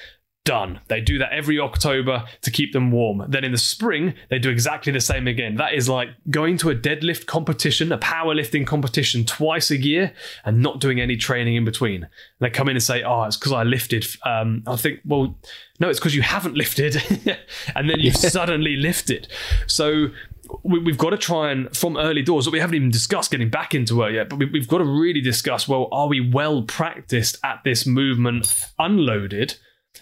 Done. 0.45 0.81
They 0.89 1.03
do 1.03 1.19
that 1.19 1.33
every 1.33 1.61
October 1.61 2.25
to 2.41 2.51
keep 2.51 2.73
them 2.73 2.91
warm. 2.91 3.25
Then 3.29 3.45
in 3.45 3.53
the 3.53 3.59
spring, 3.59 4.15
they 4.31 4.39
do 4.39 4.49
exactly 4.49 4.91
the 4.91 5.01
same 5.01 5.29
again. 5.29 5.57
That 5.57 5.75
is 5.75 5.87
like 5.87 6.09
going 6.31 6.57
to 6.59 6.71
a 6.71 6.75
deadlift 6.75 7.27
competition, 7.27 7.93
a 7.93 7.99
powerlifting 7.99 8.67
competition 8.67 9.27
twice 9.27 9.71
a 9.71 9.77
year 9.77 10.15
and 10.45 10.63
not 10.63 10.81
doing 10.81 10.99
any 10.99 11.19
training 11.19 11.57
in 11.57 11.67
between. 11.67 12.05
And 12.05 12.11
they 12.41 12.49
come 12.49 12.71
in 12.71 12.77
and 12.77 12.83
say, 12.83 13.03
Oh, 13.03 13.25
it's 13.25 13.37
because 13.37 13.53
I 13.53 13.65
lifted. 13.65 14.07
Um, 14.25 14.63
I 14.67 14.77
think, 14.77 15.01
well, 15.05 15.37
no, 15.79 15.91
it's 15.91 16.01
because 16.01 16.15
you 16.15 16.23
haven't 16.23 16.57
lifted. 16.57 16.97
and 17.75 17.91
then 17.91 18.01
you 18.01 18.11
suddenly 18.11 18.77
lifted. 18.77 19.29
So 19.67 20.09
we, 20.63 20.83
have 20.87 20.99
got 20.99 21.11
to 21.11 21.19
try 21.19 21.51
and 21.51 21.75
from 21.77 21.97
early 21.97 22.23
doors 22.23 22.49
we 22.49 22.61
haven't 22.61 22.75
even 22.77 22.91
discussed 22.91 23.31
getting 23.31 23.51
back 23.51 23.75
into 23.75 24.03
it 24.03 24.15
yet 24.15 24.29
but 24.29 24.39
we, 24.39 24.59
have 24.59 24.69
got 24.69 24.79
to 24.79 24.85
really 24.85 25.21
discuss 25.21 25.69
well 25.69 25.89
are 25.93 26.09
we 26.09 26.21
well 26.21 26.63
practiced 26.63 27.39
at 27.45 27.63
this 27.65 27.87
movement 27.87 28.67
unloaded 28.79 29.55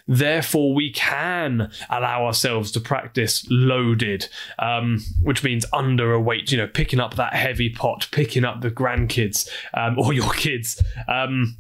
Therefore, 0.07 0.75
we 0.75 0.90
can 0.90 1.71
allow 1.90 2.25
ourselves 2.25 2.73
to 2.73 2.80
practice 2.80 3.47
loaded, 3.50 4.28
um, 4.59 5.00
which 5.23 5.45
means 5.45 5.66
under 5.73 6.12
a 6.12 6.21
weight, 6.21 6.50
you 6.50 6.59
know, 6.59 6.66
picking 6.66 7.00
up 7.00 7.14
that 7.16 7.35
heavy 7.35 7.68
pot, 7.68 8.09
picking 8.11 8.45
up 8.45 8.61
the 8.61 8.71
grandkids 8.71 9.49
um, 9.75 9.99
or 9.99 10.12
your 10.12 10.33
kids. 10.33 10.83
Um, 11.07 11.57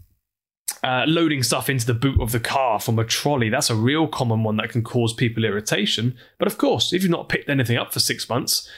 uh, 0.84 1.04
loading 1.08 1.42
stuff 1.42 1.68
into 1.68 1.86
the 1.86 1.94
boot 1.94 2.20
of 2.20 2.30
the 2.30 2.38
car 2.38 2.78
from 2.78 2.98
a 2.98 3.04
trolley. 3.04 3.48
That's 3.48 3.70
a 3.70 3.74
real 3.74 4.06
common 4.06 4.44
one 4.44 4.56
that 4.58 4.70
can 4.70 4.84
cause 4.84 5.12
people 5.12 5.44
irritation. 5.44 6.16
But 6.38 6.46
of 6.46 6.56
course, 6.56 6.92
if 6.92 7.02
you've 7.02 7.10
not 7.10 7.28
picked 7.28 7.48
anything 7.48 7.76
up 7.76 7.92
for 7.92 7.98
six 7.98 8.28
months, 8.28 8.70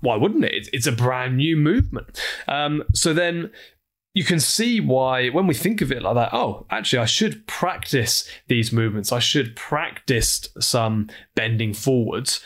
why 0.00 0.16
wouldn't 0.16 0.44
it? 0.44 0.68
It's 0.72 0.86
a 0.86 0.92
brand 0.92 1.38
new 1.38 1.56
movement. 1.56 2.20
Um, 2.46 2.84
so 2.94 3.14
then 3.14 3.50
you 4.16 4.24
can 4.24 4.40
see 4.40 4.80
why 4.80 5.28
when 5.28 5.46
we 5.46 5.52
think 5.54 5.82
of 5.82 5.92
it 5.92 6.02
like 6.02 6.14
that 6.14 6.32
oh 6.32 6.66
actually 6.70 6.98
i 6.98 7.04
should 7.04 7.46
practice 7.46 8.28
these 8.48 8.72
movements. 8.72 9.12
I 9.12 9.18
should 9.18 9.56
practice 9.56 10.48
some 10.60 11.08
bending 11.34 11.72
forwards. 11.72 12.40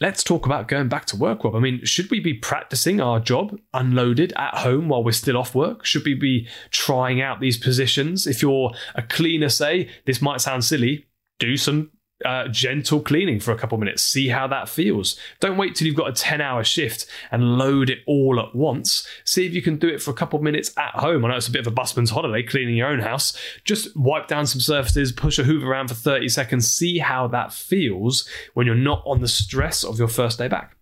Let's 0.00 0.24
talk 0.24 0.44
about 0.44 0.66
going 0.66 0.88
back 0.88 1.06
to 1.06 1.16
work 1.16 1.44
rob. 1.44 1.54
I 1.54 1.60
mean 1.60 1.84
should 1.84 2.10
we 2.10 2.20
be 2.20 2.34
practicing 2.34 3.00
our 3.00 3.20
job 3.20 3.58
unloaded 3.72 4.32
at 4.36 4.56
home 4.58 4.88
while 4.88 5.04
we're 5.04 5.12
still 5.12 5.36
off 5.36 5.54
work? 5.54 5.84
Should 5.84 6.04
we 6.04 6.14
be 6.14 6.48
trying 6.70 7.20
out 7.20 7.40
these 7.40 7.58
positions? 7.58 8.26
If 8.26 8.42
you're 8.42 8.72
a 8.94 9.02
cleaner 9.02 9.48
say 9.48 9.88
this 10.04 10.20
might 10.20 10.40
sound 10.40 10.64
silly 10.64 11.06
do 11.38 11.56
some 11.56 11.90
uh, 12.24 12.48
gentle 12.48 13.00
cleaning 13.00 13.40
for 13.40 13.52
a 13.52 13.56
couple 13.56 13.78
minutes. 13.78 14.02
See 14.02 14.28
how 14.28 14.46
that 14.48 14.68
feels. 14.68 15.18
Don't 15.40 15.56
wait 15.56 15.74
till 15.74 15.86
you've 15.86 15.96
got 15.96 16.08
a 16.08 16.12
10 16.12 16.40
hour 16.40 16.64
shift 16.64 17.06
and 17.30 17.58
load 17.58 17.90
it 17.90 18.00
all 18.06 18.40
at 18.40 18.54
once. 18.54 19.06
See 19.24 19.46
if 19.46 19.54
you 19.54 19.62
can 19.62 19.76
do 19.76 19.88
it 19.88 20.02
for 20.02 20.10
a 20.10 20.14
couple 20.14 20.40
minutes 20.40 20.72
at 20.76 20.94
home. 20.94 21.24
I 21.24 21.28
know 21.28 21.36
it's 21.36 21.48
a 21.48 21.52
bit 21.52 21.60
of 21.60 21.66
a 21.66 21.74
busman's 21.74 22.10
holiday 22.10 22.42
cleaning 22.42 22.76
your 22.76 22.88
own 22.88 23.00
house. 23.00 23.36
Just 23.64 23.96
wipe 23.96 24.28
down 24.28 24.46
some 24.46 24.60
surfaces, 24.60 25.12
push 25.12 25.38
a 25.38 25.44
hoover 25.44 25.70
around 25.70 25.88
for 25.88 25.94
30 25.94 26.28
seconds. 26.28 26.70
See 26.70 26.98
how 26.98 27.28
that 27.28 27.52
feels 27.52 28.28
when 28.54 28.66
you're 28.66 28.74
not 28.74 29.02
on 29.06 29.20
the 29.20 29.28
stress 29.28 29.84
of 29.84 29.98
your 29.98 30.08
first 30.08 30.38
day 30.38 30.48
back. 30.48 30.76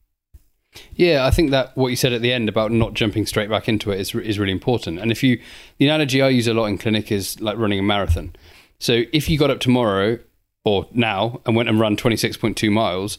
Yeah, 0.94 1.26
I 1.26 1.30
think 1.30 1.50
that 1.50 1.76
what 1.76 1.88
you 1.88 1.96
said 1.96 2.12
at 2.12 2.22
the 2.22 2.32
end 2.32 2.48
about 2.48 2.72
not 2.72 2.94
jumping 2.94 3.26
straight 3.26 3.50
back 3.50 3.68
into 3.68 3.90
it 3.90 4.00
is 4.00 4.14
is 4.14 4.38
really 4.38 4.52
important. 4.52 4.98
And 4.98 5.10
if 5.10 5.22
you, 5.22 5.40
the 5.78 5.86
analogy 5.86 6.22
I 6.22 6.28
use 6.28 6.46
a 6.46 6.54
lot 6.54 6.66
in 6.66 6.78
clinic 6.78 7.12
is 7.12 7.40
like 7.40 7.58
running 7.58 7.78
a 7.78 7.82
marathon. 7.82 8.34
So 8.78 9.02
if 9.12 9.28
you 9.28 9.38
got 9.38 9.50
up 9.50 9.60
tomorrow 9.60 10.18
or 10.64 10.86
now 10.92 11.40
and 11.46 11.56
went 11.56 11.68
and 11.68 11.80
run 11.80 11.96
26.2 11.96 12.70
miles, 12.70 13.18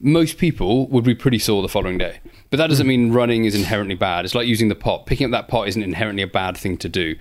most 0.00 0.38
people 0.38 0.88
would 0.88 1.04
be 1.04 1.14
pretty 1.14 1.38
sore 1.38 1.62
the 1.62 1.68
following 1.68 1.98
day. 1.98 2.18
But 2.50 2.56
that 2.56 2.68
doesn't 2.68 2.86
hmm. 2.86 2.88
mean 2.88 3.12
running 3.12 3.44
is 3.44 3.54
inherently 3.54 3.94
bad. 3.94 4.24
It's 4.24 4.34
like 4.34 4.46
using 4.46 4.68
the 4.68 4.74
pot. 4.74 5.06
Picking 5.06 5.26
up 5.26 5.30
that 5.32 5.48
pot 5.48 5.68
isn't 5.68 5.82
inherently 5.82 6.22
a 6.22 6.26
bad 6.26 6.56
thing 6.56 6.76
to 6.78 6.88
do. 6.88 7.16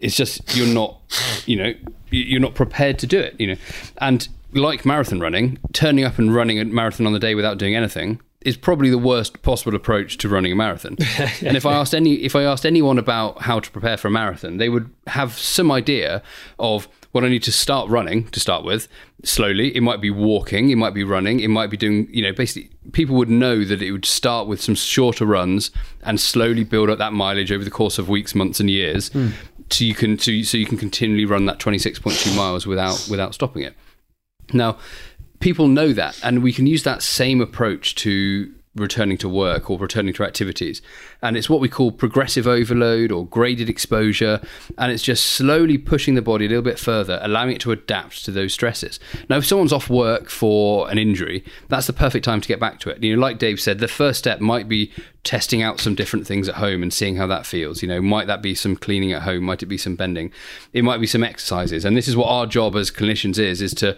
It's 0.00 0.16
just 0.16 0.56
you're 0.56 0.72
not, 0.72 1.00
you 1.46 1.56
know, 1.56 1.72
you're 2.10 2.40
not 2.40 2.54
prepared 2.54 2.98
to 2.98 3.06
do 3.06 3.18
it, 3.18 3.40
you 3.40 3.46
know. 3.46 3.56
And 3.98 4.28
like 4.52 4.84
marathon 4.84 5.20
running, 5.20 5.58
turning 5.72 6.04
up 6.04 6.18
and 6.18 6.34
running 6.34 6.58
a 6.58 6.64
marathon 6.64 7.06
on 7.06 7.12
the 7.12 7.18
day 7.18 7.34
without 7.34 7.58
doing 7.58 7.74
anything 7.74 8.20
is 8.42 8.56
probably 8.58 8.90
the 8.90 8.98
worst 8.98 9.40
possible 9.42 9.74
approach 9.74 10.18
to 10.18 10.28
running 10.28 10.52
a 10.52 10.54
marathon. 10.56 10.96
and 11.40 11.56
if 11.56 11.64
I 11.64 11.72
asked 11.72 11.94
any 11.94 12.14
if 12.16 12.36
I 12.36 12.42
asked 12.42 12.66
anyone 12.66 12.98
about 12.98 13.42
how 13.42 13.60
to 13.60 13.70
prepare 13.70 13.96
for 13.96 14.08
a 14.08 14.10
marathon, 14.10 14.58
they 14.58 14.68
would 14.68 14.90
have 15.06 15.38
some 15.38 15.72
idea 15.72 16.22
of 16.58 16.88
what 17.14 17.22
I 17.22 17.28
need 17.28 17.44
to 17.44 17.52
start 17.52 17.88
running 17.88 18.26
to 18.30 18.40
start 18.40 18.64
with 18.64 18.88
slowly. 19.22 19.74
It 19.76 19.82
might 19.82 20.00
be 20.00 20.10
walking, 20.10 20.70
it 20.70 20.74
might 20.74 20.94
be 20.94 21.04
running, 21.04 21.38
it 21.38 21.46
might 21.46 21.70
be 21.70 21.76
doing, 21.76 22.08
you 22.10 22.20
know, 22.24 22.32
basically 22.32 22.70
people 22.90 23.14
would 23.14 23.30
know 23.30 23.64
that 23.64 23.80
it 23.80 23.92
would 23.92 24.04
start 24.04 24.48
with 24.48 24.60
some 24.60 24.74
shorter 24.74 25.24
runs 25.24 25.70
and 26.02 26.20
slowly 26.20 26.64
build 26.64 26.90
up 26.90 26.98
that 26.98 27.12
mileage 27.12 27.52
over 27.52 27.62
the 27.62 27.70
course 27.70 27.98
of 27.98 28.08
weeks, 28.08 28.34
months 28.34 28.58
and 28.58 28.68
years. 28.68 29.10
Mm. 29.10 29.32
So 29.70 29.84
you 29.84 29.94
can 29.94 30.18
so, 30.18 30.42
so 30.42 30.58
you 30.58 30.66
can 30.66 30.76
continually 30.76 31.24
run 31.24 31.46
that 31.46 31.60
26.2 31.60 32.36
miles 32.36 32.66
without 32.66 33.06
without 33.08 33.32
stopping 33.32 33.62
it. 33.62 33.76
Now, 34.52 34.76
people 35.38 35.68
know 35.68 35.92
that 35.92 36.18
and 36.24 36.42
we 36.42 36.52
can 36.52 36.66
use 36.66 36.82
that 36.82 37.00
same 37.00 37.40
approach 37.40 37.94
to 37.96 38.52
returning 38.76 39.16
to 39.18 39.28
work 39.28 39.70
or 39.70 39.78
returning 39.78 40.12
to 40.14 40.24
activities. 40.24 40.82
And 41.22 41.36
it's 41.36 41.48
what 41.48 41.60
we 41.60 41.68
call 41.68 41.92
progressive 41.92 42.46
overload 42.46 43.12
or 43.12 43.26
graded 43.26 43.68
exposure. 43.68 44.40
And 44.76 44.90
it's 44.90 45.02
just 45.02 45.26
slowly 45.26 45.78
pushing 45.78 46.14
the 46.14 46.22
body 46.22 46.46
a 46.46 46.48
little 46.48 46.62
bit 46.62 46.78
further, 46.78 47.20
allowing 47.22 47.52
it 47.52 47.60
to 47.62 47.72
adapt 47.72 48.24
to 48.24 48.30
those 48.30 48.52
stresses. 48.52 48.98
Now, 49.28 49.36
if 49.36 49.46
someone's 49.46 49.72
off 49.72 49.88
work 49.88 50.28
for 50.28 50.90
an 50.90 50.98
injury, 50.98 51.44
that's 51.68 51.86
the 51.86 51.92
perfect 51.92 52.24
time 52.24 52.40
to 52.40 52.48
get 52.48 52.58
back 52.58 52.80
to 52.80 52.90
it. 52.90 53.02
You 53.02 53.14
know, 53.14 53.22
like 53.22 53.38
Dave 53.38 53.60
said, 53.60 53.78
the 53.78 53.88
first 53.88 54.18
step 54.18 54.40
might 54.40 54.68
be 54.68 54.92
testing 55.22 55.62
out 55.62 55.80
some 55.80 55.94
different 55.94 56.26
things 56.26 56.48
at 56.48 56.56
home 56.56 56.82
and 56.82 56.92
seeing 56.92 57.16
how 57.16 57.26
that 57.28 57.46
feels. 57.46 57.80
You 57.80 57.88
know, 57.88 58.02
might 58.02 58.26
that 58.26 58.42
be 58.42 58.54
some 58.54 58.76
cleaning 58.76 59.12
at 59.12 59.22
home? 59.22 59.44
Might 59.44 59.62
it 59.62 59.66
be 59.66 59.78
some 59.78 59.96
bending? 59.96 60.32
It 60.72 60.82
might 60.82 61.00
be 61.00 61.06
some 61.06 61.24
exercises. 61.24 61.84
And 61.84 61.96
this 61.96 62.08
is 62.08 62.16
what 62.16 62.28
our 62.28 62.46
job 62.46 62.74
as 62.76 62.90
clinicians 62.90 63.38
is, 63.38 63.62
is 63.62 63.72
to 63.74 63.96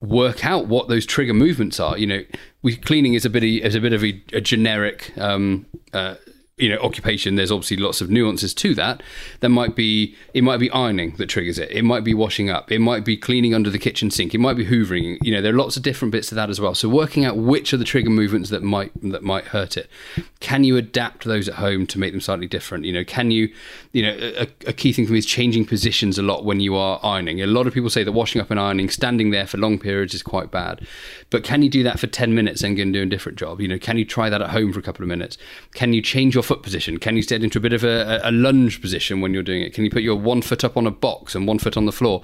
work 0.00 0.44
out 0.44 0.66
what 0.66 0.88
those 0.88 1.06
trigger 1.06 1.34
movements 1.34 1.80
are. 1.80 1.98
You 1.98 2.06
know, 2.06 2.22
we, 2.64 2.76
cleaning 2.76 3.12
is 3.12 3.24
a 3.24 3.30
bit 3.30 3.44
of, 3.44 3.48
is 3.48 3.74
a 3.74 3.80
bit 3.80 3.92
of 3.92 4.02
a, 4.02 4.20
a 4.32 4.40
generic 4.40 5.12
um, 5.18 5.66
uh, 5.92 6.16
you 6.56 6.68
know 6.68 6.78
occupation 6.78 7.34
there's 7.34 7.50
obviously 7.50 7.76
lots 7.76 8.00
of 8.00 8.10
nuances 8.10 8.54
to 8.54 8.74
that. 8.76 9.02
There 9.40 9.50
might 9.50 9.74
be 9.74 10.14
it 10.34 10.44
might 10.44 10.58
be 10.58 10.70
ironing 10.70 11.16
that 11.16 11.26
triggers 11.26 11.58
it. 11.58 11.70
It 11.72 11.82
might 11.82 12.04
be 12.04 12.14
washing 12.14 12.48
up. 12.48 12.70
It 12.70 12.78
might 12.78 13.04
be 13.04 13.16
cleaning 13.16 13.54
under 13.54 13.70
the 13.70 13.78
kitchen 13.78 14.10
sink. 14.10 14.34
It 14.34 14.38
might 14.38 14.56
be 14.56 14.66
hoovering. 14.66 15.18
You 15.20 15.32
know 15.32 15.42
there 15.42 15.52
are 15.52 15.58
lots 15.58 15.76
of 15.76 15.82
different 15.82 16.12
bits 16.12 16.28
to 16.28 16.36
that 16.36 16.50
as 16.50 16.60
well. 16.60 16.74
So 16.74 16.88
working 16.88 17.24
out 17.24 17.36
which 17.36 17.74
are 17.74 17.76
the 17.76 17.84
trigger 17.84 18.10
movements 18.10 18.50
that 18.50 18.62
might 18.62 18.92
that 19.02 19.24
might 19.24 19.46
hurt 19.46 19.76
it. 19.76 19.90
Can 20.38 20.62
you 20.62 20.76
adapt 20.76 21.24
those 21.24 21.48
at 21.48 21.56
home 21.56 21.88
to 21.88 21.98
make 21.98 22.12
them 22.12 22.20
slightly 22.20 22.46
different? 22.46 22.84
You 22.84 22.92
know 22.92 23.04
can 23.04 23.32
you 23.32 23.52
you 23.90 24.02
know 24.02 24.16
a, 24.20 24.46
a 24.68 24.72
key 24.72 24.92
thing 24.92 25.06
for 25.06 25.12
me 25.12 25.18
is 25.18 25.26
changing 25.26 25.66
positions 25.66 26.18
a 26.18 26.22
lot 26.22 26.44
when 26.44 26.60
you 26.60 26.76
are 26.76 27.00
ironing. 27.02 27.42
A 27.42 27.46
lot 27.46 27.66
of 27.66 27.74
people 27.74 27.90
say 27.90 28.04
that 28.04 28.12
washing 28.12 28.40
up 28.40 28.52
and 28.52 28.60
ironing 28.60 28.90
standing 28.90 29.30
there 29.30 29.46
for 29.48 29.58
long 29.58 29.76
periods 29.76 30.14
is 30.14 30.22
quite 30.22 30.52
bad. 30.52 30.86
But 31.30 31.42
can 31.42 31.62
you 31.62 31.68
do 31.68 31.82
that 31.82 31.98
for 31.98 32.06
10 32.06 32.32
minutes 32.32 32.62
and 32.62 32.76
go 32.76 32.82
and 32.82 32.92
do 32.92 33.02
a 33.02 33.06
different 33.06 33.38
job? 33.38 33.60
You 33.60 33.66
know 33.66 33.78
can 33.78 33.98
you 33.98 34.04
try 34.04 34.30
that 34.30 34.40
at 34.40 34.50
home 34.50 34.72
for 34.72 34.78
a 34.78 34.82
couple 34.82 35.02
of 35.02 35.08
minutes? 35.08 35.36
Can 35.74 35.92
you 35.92 36.00
change 36.00 36.34
your 36.34 36.43
foot 36.44 36.62
position? 36.62 36.98
Can 36.98 37.16
you 37.16 37.22
get 37.24 37.42
into 37.42 37.58
a 37.58 37.60
bit 37.60 37.72
of 37.72 37.82
a, 37.84 38.20
a, 38.22 38.30
lunge 38.30 38.80
position 38.80 39.20
when 39.20 39.34
you're 39.34 39.42
doing 39.42 39.62
it? 39.62 39.74
Can 39.74 39.84
you 39.84 39.90
put 39.90 40.02
your 40.02 40.16
one 40.16 40.42
foot 40.42 40.64
up 40.64 40.76
on 40.76 40.86
a 40.86 40.90
box 40.90 41.34
and 41.34 41.46
one 41.46 41.58
foot 41.58 41.76
on 41.76 41.86
the 41.86 41.92
floor, 41.92 42.22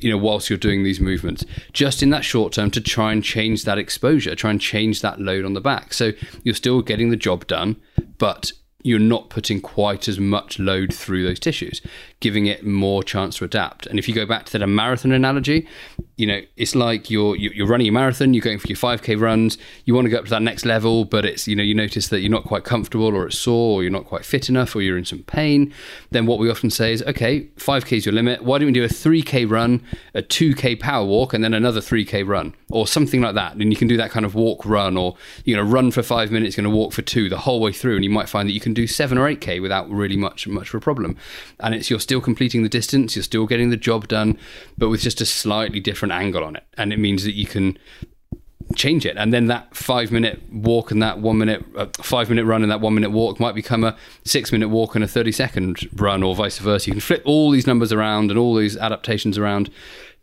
you 0.00 0.10
know, 0.10 0.18
whilst 0.18 0.50
you're 0.50 0.58
doing 0.58 0.82
these 0.82 1.00
movements? 1.00 1.44
Just 1.72 2.02
in 2.02 2.10
that 2.10 2.24
short 2.24 2.52
term 2.52 2.70
to 2.72 2.80
try 2.80 3.12
and 3.12 3.22
change 3.22 3.64
that 3.64 3.78
exposure, 3.78 4.34
try 4.34 4.50
and 4.50 4.60
change 4.60 5.02
that 5.02 5.20
load 5.20 5.44
on 5.44 5.54
the 5.54 5.60
back. 5.60 5.92
So 5.92 6.12
you're 6.42 6.54
still 6.54 6.82
getting 6.82 7.10
the 7.10 7.16
job 7.16 7.46
done, 7.46 7.76
but 8.18 8.52
you're 8.84 9.00
not 9.00 9.28
putting 9.28 9.60
quite 9.60 10.06
as 10.06 10.20
much 10.20 10.60
load 10.60 10.94
through 10.94 11.24
those 11.24 11.40
tissues, 11.40 11.82
giving 12.20 12.46
it 12.46 12.64
more 12.64 13.02
chance 13.02 13.38
to 13.38 13.44
adapt. 13.44 13.86
And 13.86 13.98
if 13.98 14.08
you 14.08 14.14
go 14.14 14.24
back 14.24 14.46
to 14.46 14.58
that 14.58 14.66
marathon 14.66 15.10
analogy, 15.10 15.66
you 16.16 16.26
know, 16.26 16.40
it's 16.56 16.76
like 16.76 17.10
you're 17.10 17.34
you're 17.36 17.66
running 17.66 17.88
a 17.88 17.92
marathon, 17.92 18.34
you're 18.34 18.42
going 18.42 18.58
for 18.58 18.68
your 18.68 18.76
5k 18.76 19.20
runs, 19.20 19.58
you 19.84 19.94
want 19.94 20.04
to 20.04 20.10
go 20.10 20.18
up 20.18 20.24
to 20.24 20.30
that 20.30 20.42
next 20.42 20.64
level, 20.64 21.04
but 21.04 21.24
it's 21.24 21.48
you 21.48 21.56
know 21.56 21.62
you 21.62 21.74
notice 21.74 22.08
that 22.08 22.20
you're 22.20 22.30
not 22.30 22.44
quite 22.44 22.62
comfortable, 22.62 23.06
or 23.06 23.26
it's 23.26 23.38
sore, 23.38 23.78
or 23.78 23.82
you're 23.82 23.90
not 23.90 24.04
quite 24.04 24.24
fit 24.24 24.48
enough, 24.48 24.76
or 24.76 24.82
you're 24.82 24.98
in 24.98 25.04
some 25.04 25.24
pain. 25.24 25.72
Then 26.10 26.26
what 26.26 26.38
we 26.38 26.48
often 26.48 26.70
say 26.70 26.92
is, 26.92 27.02
okay, 27.02 27.48
5k 27.56 27.98
is 27.98 28.06
your 28.06 28.14
limit. 28.14 28.42
Why 28.42 28.58
don't 28.58 28.66
we 28.66 28.72
do 28.72 28.84
a 28.84 28.88
3k 28.88 29.50
run, 29.50 29.82
a 30.14 30.22
2k 30.22 30.78
power 30.78 31.04
walk, 31.04 31.34
and 31.34 31.42
then 31.42 31.52
another 31.52 31.80
3k 31.80 32.26
run, 32.26 32.54
or 32.70 32.86
something 32.86 33.20
like 33.20 33.34
that? 33.34 33.54
And 33.54 33.72
you 33.72 33.76
can 33.76 33.88
do 33.88 33.96
that 33.96 34.10
kind 34.10 34.26
of 34.26 34.34
walk 34.34 34.64
run, 34.64 34.96
or 34.96 35.16
you 35.44 35.56
know, 35.56 35.62
run 35.62 35.90
for 35.90 36.02
five 36.02 36.30
minutes, 36.30 36.56
going 36.56 36.64
to 36.64 36.70
walk 36.70 36.92
for 36.92 37.02
two 37.02 37.28
the 37.28 37.38
whole 37.38 37.60
way 37.60 37.72
through, 37.72 37.96
and 37.96 38.04
you 38.04 38.10
might 38.10 38.28
find 38.28 38.48
that 38.48 38.52
you 38.52 38.60
can 38.60 38.74
do 38.74 38.86
seven 38.86 39.18
or 39.18 39.28
8k 39.28 39.60
without 39.60 39.90
really 39.90 40.16
much 40.16 40.46
much 40.46 40.68
of 40.68 40.74
a 40.74 40.80
problem. 40.80 41.16
And 41.60 41.74
it's 41.74 41.90
you're 41.90 42.00
still 42.00 42.20
completing 42.20 42.62
the 42.62 42.68
distance, 42.68 43.16
you're 43.16 43.22
still 43.22 43.46
getting 43.46 43.70
the 43.70 43.76
job 43.76 44.08
done, 44.08 44.38
but 44.76 44.88
with 44.88 45.00
just 45.00 45.20
a 45.20 45.26
slightly 45.26 45.80
different 45.80 46.12
angle 46.12 46.44
on 46.44 46.56
it. 46.56 46.64
And 46.76 46.92
it 46.92 46.98
means 46.98 47.24
that 47.24 47.34
you 47.34 47.46
can 47.46 47.78
change 48.74 49.06
it. 49.06 49.16
And 49.16 49.32
then 49.32 49.46
that 49.46 49.74
five 49.74 50.12
minute 50.12 50.42
walk 50.52 50.90
and 50.90 51.02
that 51.02 51.20
one 51.20 51.38
minute, 51.38 51.64
uh, 51.76 51.86
five 52.02 52.28
minute 52.28 52.44
run 52.44 52.62
and 52.62 52.70
that 52.70 52.80
one 52.80 52.94
minute 52.94 53.10
walk 53.10 53.40
might 53.40 53.54
become 53.54 53.84
a 53.84 53.96
six 54.24 54.52
minute 54.52 54.68
walk 54.68 54.94
and 54.94 55.02
a 55.02 55.08
30 55.08 55.32
second 55.32 55.88
run 55.94 56.22
or 56.22 56.34
vice 56.34 56.58
versa. 56.58 56.88
You 56.88 56.94
can 56.94 57.00
flip 57.00 57.22
all 57.24 57.50
these 57.50 57.66
numbers 57.66 57.92
around 57.92 58.30
and 58.30 58.38
all 58.38 58.54
these 58.54 58.76
adaptations 58.76 59.38
around 59.38 59.70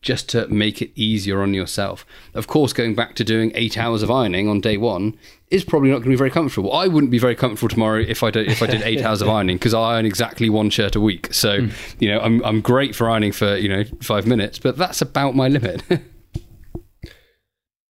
just 0.05 0.29
to 0.29 0.47
make 0.47 0.81
it 0.81 0.91
easier 0.95 1.41
on 1.41 1.53
yourself. 1.53 2.05
Of 2.35 2.45
course, 2.45 2.71
going 2.71 2.93
back 2.93 3.15
to 3.15 3.23
doing 3.23 3.51
eight 3.55 3.77
hours 3.77 4.03
of 4.03 4.11
ironing 4.11 4.47
on 4.47 4.61
day 4.61 4.77
one 4.77 5.17
is 5.49 5.65
probably 5.65 5.89
not 5.89 5.95
going 5.95 6.05
to 6.05 6.09
be 6.09 6.15
very 6.15 6.29
comfortable. 6.29 6.71
I 6.71 6.87
wouldn't 6.87 7.11
be 7.11 7.17
very 7.17 7.35
comfortable 7.35 7.69
tomorrow 7.69 7.99
if 7.99 8.23
I 8.23 8.29
did 8.29 8.47
if 8.47 8.61
I 8.61 8.67
did 8.67 8.83
eight 8.83 9.01
hours 9.01 9.21
of 9.21 9.29
ironing 9.37 9.57
because 9.57 9.73
I 9.73 9.95
iron 9.95 10.05
exactly 10.05 10.49
one 10.49 10.69
shirt 10.69 10.95
a 10.95 11.01
week. 11.01 11.33
So 11.33 11.61
mm. 11.61 11.95
you 11.99 12.07
know 12.07 12.19
I'm 12.21 12.43
I'm 12.45 12.61
great 12.61 12.95
for 12.95 13.09
ironing 13.09 13.31
for 13.31 13.57
you 13.57 13.67
know 13.67 13.83
five 14.01 14.25
minutes, 14.25 14.59
but 14.59 14.77
that's 14.77 15.01
about 15.01 15.35
my 15.35 15.47
limit. 15.47 15.83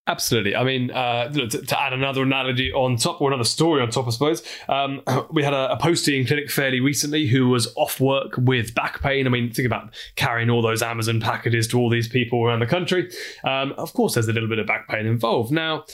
Absolutely. 0.08 0.54
I 0.54 0.62
mean, 0.62 0.92
uh, 0.92 1.28
to, 1.32 1.48
to, 1.48 1.80
add 1.80 1.92
another 1.92 2.22
analogy 2.22 2.72
on 2.72 2.96
top, 2.96 3.20
or 3.20 3.28
another 3.28 3.44
story 3.44 3.82
on 3.82 3.90
top, 3.90 4.06
I 4.06 4.10
suppose, 4.10 4.42
um, 4.68 5.02
we 5.32 5.42
had 5.42 5.52
a, 5.52 5.72
a 5.72 5.78
clinic 5.78 6.48
fairly 6.48 6.78
recently 6.78 7.26
who 7.26 7.48
was 7.48 7.72
off 7.76 7.98
work 7.98 8.34
with 8.38 8.72
back 8.74 9.02
pain. 9.02 9.26
I 9.26 9.30
mean, 9.30 9.52
think 9.52 9.66
about 9.66 9.92
carrying 10.14 10.48
all 10.48 10.62
those 10.62 10.80
Amazon 10.80 11.20
packages 11.20 11.66
to 11.68 11.78
all 11.78 11.90
these 11.90 12.06
people 12.06 12.44
around 12.44 12.60
the 12.60 12.66
country. 12.66 13.10
Um, 13.42 13.72
of 13.72 13.92
course, 13.94 14.14
there's 14.14 14.28
a 14.28 14.32
little 14.32 14.48
bit 14.48 14.60
of 14.60 14.66
back 14.68 14.88
pain 14.88 15.06
involved. 15.06 15.50
Now, 15.50 15.84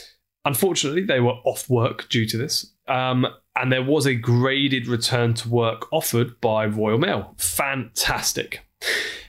unfortunately, 0.45 1.03
they 1.05 1.19
were 1.19 1.37
off 1.43 1.67
work 1.67 2.07
due 2.09 2.27
to 2.27 2.37
this. 2.37 2.71
Um, 2.87 3.25
and 3.55 3.71
there 3.71 3.83
was 3.83 4.05
a 4.05 4.13
graded 4.13 4.87
return 4.87 5.33
to 5.35 5.49
work 5.49 5.91
offered 5.91 6.39
by 6.39 6.67
Royal 6.67 6.99
Mail. 6.99 7.33
Fantastic. 7.37 8.63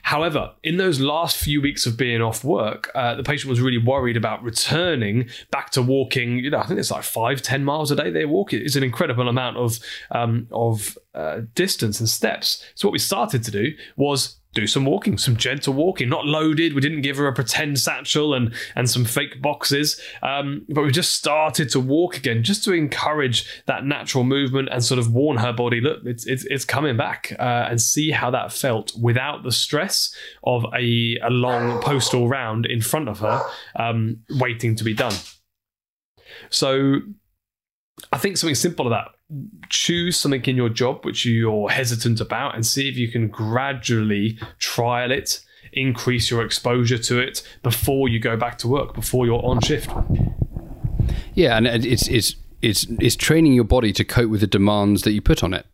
However, 0.05 0.51
in 0.61 0.77
those 0.77 0.99
last 0.99 1.35
few 1.35 1.63
weeks 1.63 1.87
of 1.87 1.97
being 1.97 2.21
off 2.21 2.43
work, 2.43 2.91
uh, 2.93 3.15
the 3.15 3.23
patient 3.23 3.49
was 3.49 3.59
really 3.59 3.79
worried 3.79 4.15
about 4.15 4.43
returning 4.43 5.29
back 5.49 5.71
to 5.71 5.81
walking. 5.81 6.37
You 6.37 6.51
know, 6.51 6.59
I 6.59 6.67
think 6.67 6.79
it's 6.79 6.91
like 6.91 7.03
five, 7.03 7.41
ten 7.41 7.63
miles 7.63 7.89
a 7.89 7.95
day 7.95 8.11
they 8.11 8.25
walk. 8.25 8.53
It's 8.53 8.75
an 8.75 8.83
incredible 8.83 9.27
amount 9.27 9.57
of 9.57 9.79
um, 10.11 10.47
of 10.51 10.95
uh, 11.15 11.41
distance 11.55 11.99
and 11.99 12.07
steps. 12.07 12.63
So 12.75 12.87
what 12.87 12.93
we 12.93 12.99
started 12.99 13.43
to 13.45 13.51
do 13.51 13.73
was 13.97 14.37
do 14.55 14.65
some 14.65 14.85
walking, 14.85 15.19
some 15.19 15.35
gentle 15.35 15.73
walking, 15.73 16.09
not 16.09 16.25
loaded. 16.25 16.73
We 16.73 16.81
didn't 16.81 17.01
give 17.01 17.17
her 17.17 17.27
a 17.27 17.33
pretend 17.33 17.79
satchel 17.79 18.33
and 18.33 18.53
and 18.75 18.89
some 18.89 19.05
fake 19.05 19.41
boxes, 19.41 20.01
um, 20.23 20.65
but 20.69 20.83
we 20.83 20.91
just 20.91 21.13
started 21.13 21.69
to 21.69 21.79
walk 21.79 22.17
again, 22.17 22.41
just 22.41 22.63
to 22.63 22.73
encourage 22.73 23.63
that 23.67 23.85
natural 23.85 24.23
movement 24.23 24.69
and 24.71 24.83
sort 24.83 24.97
of 24.97 25.13
warn 25.13 25.37
her 25.37 25.53
body, 25.53 25.81
look, 25.81 25.99
it's 26.05 26.25
it's, 26.25 26.45
it's 26.45 26.65
coming 26.65 26.97
back, 26.97 27.33
uh, 27.37 27.67
and 27.69 27.79
see 27.79 28.09
how 28.11 28.31
that 28.31 28.51
felt 28.51 28.93
without 28.99 29.43
the 29.43 29.51
stress 29.51 30.15
of 30.43 30.65
a, 30.73 31.17
a 31.21 31.29
long 31.29 31.81
postal 31.81 32.27
round 32.27 32.65
in 32.65 32.81
front 32.81 33.09
of 33.09 33.19
her, 33.19 33.41
um, 33.75 34.17
waiting 34.39 34.75
to 34.75 34.83
be 34.83 34.93
done. 34.93 35.13
So 36.49 37.01
I 38.11 38.17
think 38.17 38.37
something 38.37 38.55
simple 38.55 38.87
of 38.87 38.91
that 38.91 39.14
choose 39.69 40.17
something 40.17 40.43
in 40.45 40.55
your 40.55 40.69
job 40.69 41.03
which 41.03 41.25
you're 41.25 41.69
hesitant 41.69 42.21
about 42.21 42.55
and 42.55 42.65
see 42.65 42.87
if 42.87 42.95
you 42.95 43.07
can 43.11 43.27
gradually 43.27 44.37
trial 44.59 45.11
it 45.11 45.41
increase 45.73 46.31
your 46.31 46.43
exposure 46.43 46.97
to 46.97 47.19
it 47.19 47.41
before 47.63 48.07
you 48.07 48.19
go 48.19 48.37
back 48.37 48.57
to 48.57 48.67
work 48.67 48.93
before 48.93 49.25
you're 49.25 49.43
on 49.45 49.59
shift. 49.61 49.89
Yeah 51.33 51.57
and 51.57 51.67
it's 51.67 52.07
it's 52.07 52.35
it's 52.61 52.85
it's 52.99 53.15
training 53.15 53.53
your 53.53 53.63
body 53.63 53.91
to 53.93 54.03
cope 54.03 54.29
with 54.29 54.41
the 54.41 54.47
demands 54.47 55.01
that 55.01 55.11
you 55.11 55.21
put 55.21 55.43
on 55.43 55.53
it 55.53 55.65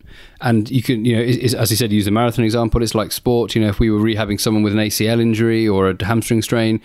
and 0.41 0.69
you 0.69 0.81
can 0.81 1.05
you 1.05 1.15
know 1.15 1.21
as 1.21 1.55
I 1.55 1.75
said 1.75 1.91
use 1.91 2.07
a 2.07 2.11
marathon 2.11 2.45
example 2.45 2.81
it's 2.83 2.95
like 2.95 3.11
sport 3.11 3.55
you 3.55 3.61
know 3.61 3.69
if 3.69 3.79
we 3.79 3.89
were 3.89 3.99
rehabbing 3.99 4.39
someone 4.39 4.63
with 4.63 4.73
an 4.73 4.79
ACL 4.79 5.21
injury 5.21 5.67
or 5.67 5.89
a 5.89 6.05
hamstring 6.05 6.41
strain 6.41 6.81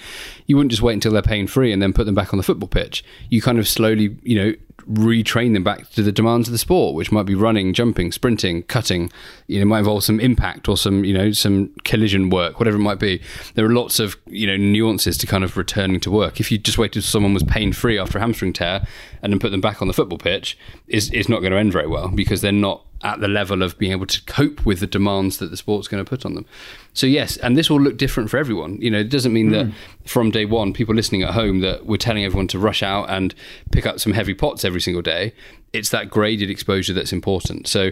you 0.46 0.56
wouldn't 0.56 0.70
just 0.70 0.82
wait 0.82 0.94
until 0.94 1.12
they're 1.12 1.22
pain 1.22 1.46
free 1.46 1.72
and 1.72 1.82
then 1.82 1.92
put 1.92 2.06
them 2.06 2.14
back 2.14 2.32
on 2.32 2.36
the 2.36 2.42
football 2.42 2.68
pitch 2.68 3.04
you 3.30 3.40
kind 3.40 3.58
of 3.58 3.66
slowly 3.66 4.16
you 4.22 4.40
know 4.40 4.54
retrain 4.88 5.52
them 5.52 5.64
back 5.64 5.90
to 5.90 6.02
the 6.02 6.12
demands 6.12 6.48
of 6.48 6.52
the 6.52 6.58
sport, 6.58 6.94
which 6.94 7.10
might 7.10 7.24
be 7.24 7.34
running, 7.34 7.72
jumping, 7.72 8.12
sprinting, 8.12 8.62
cutting. 8.64 9.10
You 9.46 9.58
know, 9.58 9.66
might 9.66 9.80
involve 9.80 10.04
some 10.04 10.20
impact 10.20 10.68
or 10.68 10.76
some 10.76 11.04
you 11.04 11.12
know 11.12 11.32
some 11.32 11.74
collision 11.84 12.30
work, 12.30 12.58
whatever 12.58 12.76
it 12.76 12.80
might 12.80 12.98
be. 12.98 13.20
There 13.54 13.66
are 13.66 13.72
lots 13.72 13.98
of 13.98 14.16
you 14.26 14.46
know 14.46 14.56
nuances 14.56 15.18
to 15.18 15.26
kind 15.26 15.44
of 15.44 15.56
returning 15.56 16.00
to 16.00 16.10
work. 16.10 16.40
If 16.40 16.52
you 16.52 16.58
just 16.58 16.78
waited 16.78 16.94
till 16.94 17.02
someone 17.02 17.34
was 17.34 17.42
pain 17.42 17.72
free 17.72 17.98
after 17.98 18.18
a 18.18 18.20
hamstring 18.20 18.52
tear 18.52 18.86
and 19.22 19.32
then 19.32 19.40
put 19.40 19.50
them 19.50 19.60
back 19.60 19.82
on 19.82 19.88
the 19.88 19.94
football 19.94 20.18
pitch, 20.18 20.56
is 20.86 21.10
is 21.12 21.28
not 21.28 21.40
going 21.40 21.52
to 21.52 21.58
end 21.58 21.72
very 21.72 21.88
well 21.88 22.08
because 22.08 22.40
they're 22.40 22.52
not 22.52 22.85
at 23.02 23.20
the 23.20 23.28
level 23.28 23.62
of 23.62 23.78
being 23.78 23.92
able 23.92 24.06
to 24.06 24.22
cope 24.24 24.64
with 24.64 24.80
the 24.80 24.86
demands 24.86 25.38
that 25.38 25.50
the 25.50 25.56
sport's 25.56 25.88
going 25.88 26.04
to 26.04 26.08
put 26.08 26.24
on 26.24 26.34
them. 26.34 26.46
So 26.94 27.06
yes, 27.06 27.36
and 27.38 27.56
this 27.56 27.68
will 27.68 27.80
look 27.80 27.96
different 27.96 28.30
for 28.30 28.38
everyone. 28.38 28.80
You 28.80 28.90
know, 28.90 29.00
it 29.00 29.10
doesn't 29.10 29.32
mean 29.32 29.50
mm. 29.50 29.52
that 29.52 29.66
hmm. 29.66 29.72
from 30.06 30.30
day 30.30 30.44
one, 30.44 30.72
people 30.72 30.94
listening 30.94 31.22
at 31.22 31.34
home 31.34 31.60
that 31.60 31.86
we're 31.86 31.98
telling 31.98 32.24
everyone 32.24 32.48
to 32.48 32.58
rush 32.58 32.82
out 32.82 33.10
and 33.10 33.34
pick 33.70 33.86
up 33.86 34.00
some 34.00 34.12
heavy 34.12 34.34
pots 34.34 34.64
every 34.64 34.80
single 34.80 35.02
day. 35.02 35.34
It's 35.72 35.90
that 35.90 36.08
graded 36.08 36.50
exposure 36.50 36.92
that's 36.92 37.12
important. 37.12 37.68
So 37.68 37.90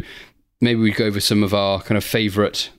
maybe 0.60 0.80
we 0.80 0.90
go 0.90 1.04
over 1.04 1.20
some 1.20 1.42
of 1.42 1.52
our 1.52 1.80
kind 1.80 1.98
of 1.98 2.04
favorite 2.04 2.70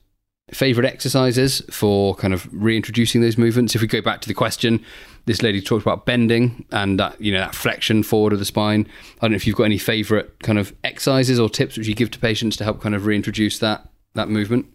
favorite 0.52 0.86
exercises 0.86 1.60
for 1.70 2.14
kind 2.14 2.32
of 2.32 2.48
reintroducing 2.52 3.20
those 3.20 3.36
movements. 3.36 3.74
If 3.74 3.80
we 3.80 3.88
go 3.88 4.00
back 4.00 4.20
to 4.20 4.28
the 4.28 4.34
question, 4.34 4.84
this 5.26 5.42
lady 5.42 5.60
talked 5.60 5.82
about 5.82 6.06
bending 6.06 6.64
and 6.72 6.98
that 6.98 7.20
you 7.20 7.32
know 7.32 7.40
that 7.40 7.54
flexion 7.54 8.02
forward 8.02 8.32
of 8.32 8.38
the 8.38 8.44
spine. 8.44 8.86
I 9.18 9.22
don't 9.22 9.32
know 9.32 9.36
if 9.36 9.46
you've 9.46 9.56
got 9.56 9.64
any 9.64 9.78
favorite 9.78 10.38
kind 10.40 10.58
of 10.58 10.74
exercises 10.82 11.38
or 11.38 11.50
tips 11.50 11.76
which 11.76 11.86
you 11.86 11.94
give 11.94 12.10
to 12.12 12.18
patients 12.18 12.56
to 12.56 12.64
help 12.64 12.80
kind 12.80 12.94
of 12.94 13.06
reintroduce 13.06 13.58
that 13.58 13.88
that 14.14 14.28
movement. 14.28 14.66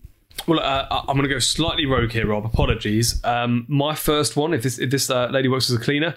Well, 0.47 0.59
uh, 0.59 0.85
I'm 0.89 1.17
going 1.17 1.27
to 1.27 1.33
go 1.33 1.39
slightly 1.39 1.85
rogue 1.85 2.11
here, 2.11 2.27
Rob. 2.27 2.45
Apologies. 2.45 3.23
Um, 3.23 3.65
my 3.67 3.95
first 3.95 4.35
one, 4.35 4.53
if 4.53 4.63
this 4.63 4.79
if 4.79 4.89
this 4.89 5.09
uh, 5.09 5.27
lady 5.27 5.47
works 5.47 5.69
as 5.69 5.75
a 5.75 5.79
cleaner, 5.79 6.15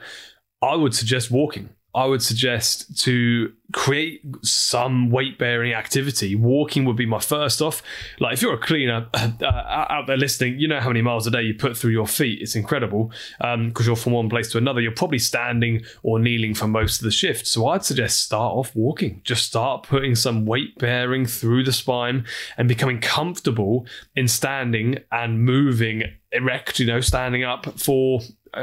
I 0.63 0.77
would 0.77 0.95
suggest 0.95 1.31
walking. 1.31 1.71
I 1.95 2.07
would 2.07 2.23
suggest 2.23 3.01
to 3.05 3.53
create 3.73 4.21
some 4.43 5.11
weight 5.11 5.39
bearing 5.39 5.73
activity. 5.73 6.35
Walking 6.35 6.85
would 6.85 6.97
be 6.97 7.07
my 7.07 7.21
first 7.21 7.63
off. 7.63 7.83
Like 8.19 8.35
if 8.35 8.43
you're 8.43 8.55
a 8.55 8.59
cleaner 8.59 9.09
uh, 9.15 9.45
out 9.45 10.07
there 10.07 10.17
listening, 10.17 10.59
you 10.59 10.67
know 10.67 10.81
how 10.81 10.89
many 10.89 11.03
miles 11.03 11.27
a 11.27 11.31
day 11.31 11.43
you 11.43 11.55
put 11.55 11.77
through 11.77 11.93
your 11.93 12.07
feet. 12.07 12.41
It's 12.43 12.57
incredible 12.57 13.13
because 13.39 13.55
um, 13.55 13.73
you're 13.85 13.97
from 13.97 14.13
one 14.13 14.29
place 14.29 14.51
to 14.53 14.59
another. 14.59 14.81
You're 14.81 14.93
probably 14.93 15.19
standing 15.19 15.85
or 16.03 16.19
kneeling 16.19 16.55
for 16.55 16.67
most 16.67 17.01
of 17.01 17.05
the 17.05 17.11
shift. 17.11 17.47
So 17.47 17.69
I'd 17.69 17.85
suggest 17.85 18.25
start 18.25 18.55
off 18.55 18.75
walking. 18.75 19.21
Just 19.25 19.45
start 19.45 19.85
putting 19.85 20.15
some 20.15 20.47
weight 20.47 20.79
bearing 20.79 21.27
through 21.27 21.65
the 21.65 21.73
spine 21.73 22.27
and 22.57 22.69
becoming 22.69 23.01
comfortable 23.01 23.87
in 24.17 24.29
standing 24.29 24.99
and 25.13 25.45
moving 25.45 26.03
erect. 26.33 26.81
You 26.81 26.87
know, 26.87 27.01
standing 27.01 27.45
up 27.45 27.79
for 27.79 28.21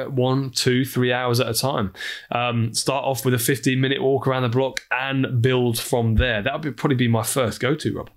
one, 0.08 0.50
two, 0.52 0.86
three 0.86 1.14
hours 1.14 1.40
at 1.40 1.48
a 1.48 1.54
time. 1.54 1.94
Um, 2.32 2.74
start 2.74 3.06
off 3.06 3.26
with 3.26 3.34
a 3.34 3.40
15 3.40 3.80
minute 3.80 4.02
walk 4.02 4.28
around 4.28 4.44
the 4.44 4.50
block 4.50 4.82
and 4.92 5.42
build 5.42 5.80
from 5.80 6.16
there. 6.16 6.42
That 6.42 6.64
would 6.64 6.78
probably 6.78 6.98
be 6.98 7.08
my 7.08 7.24
first 7.24 7.60
go 7.60 7.76
to, 7.76 7.94
Rob. 7.96 8.10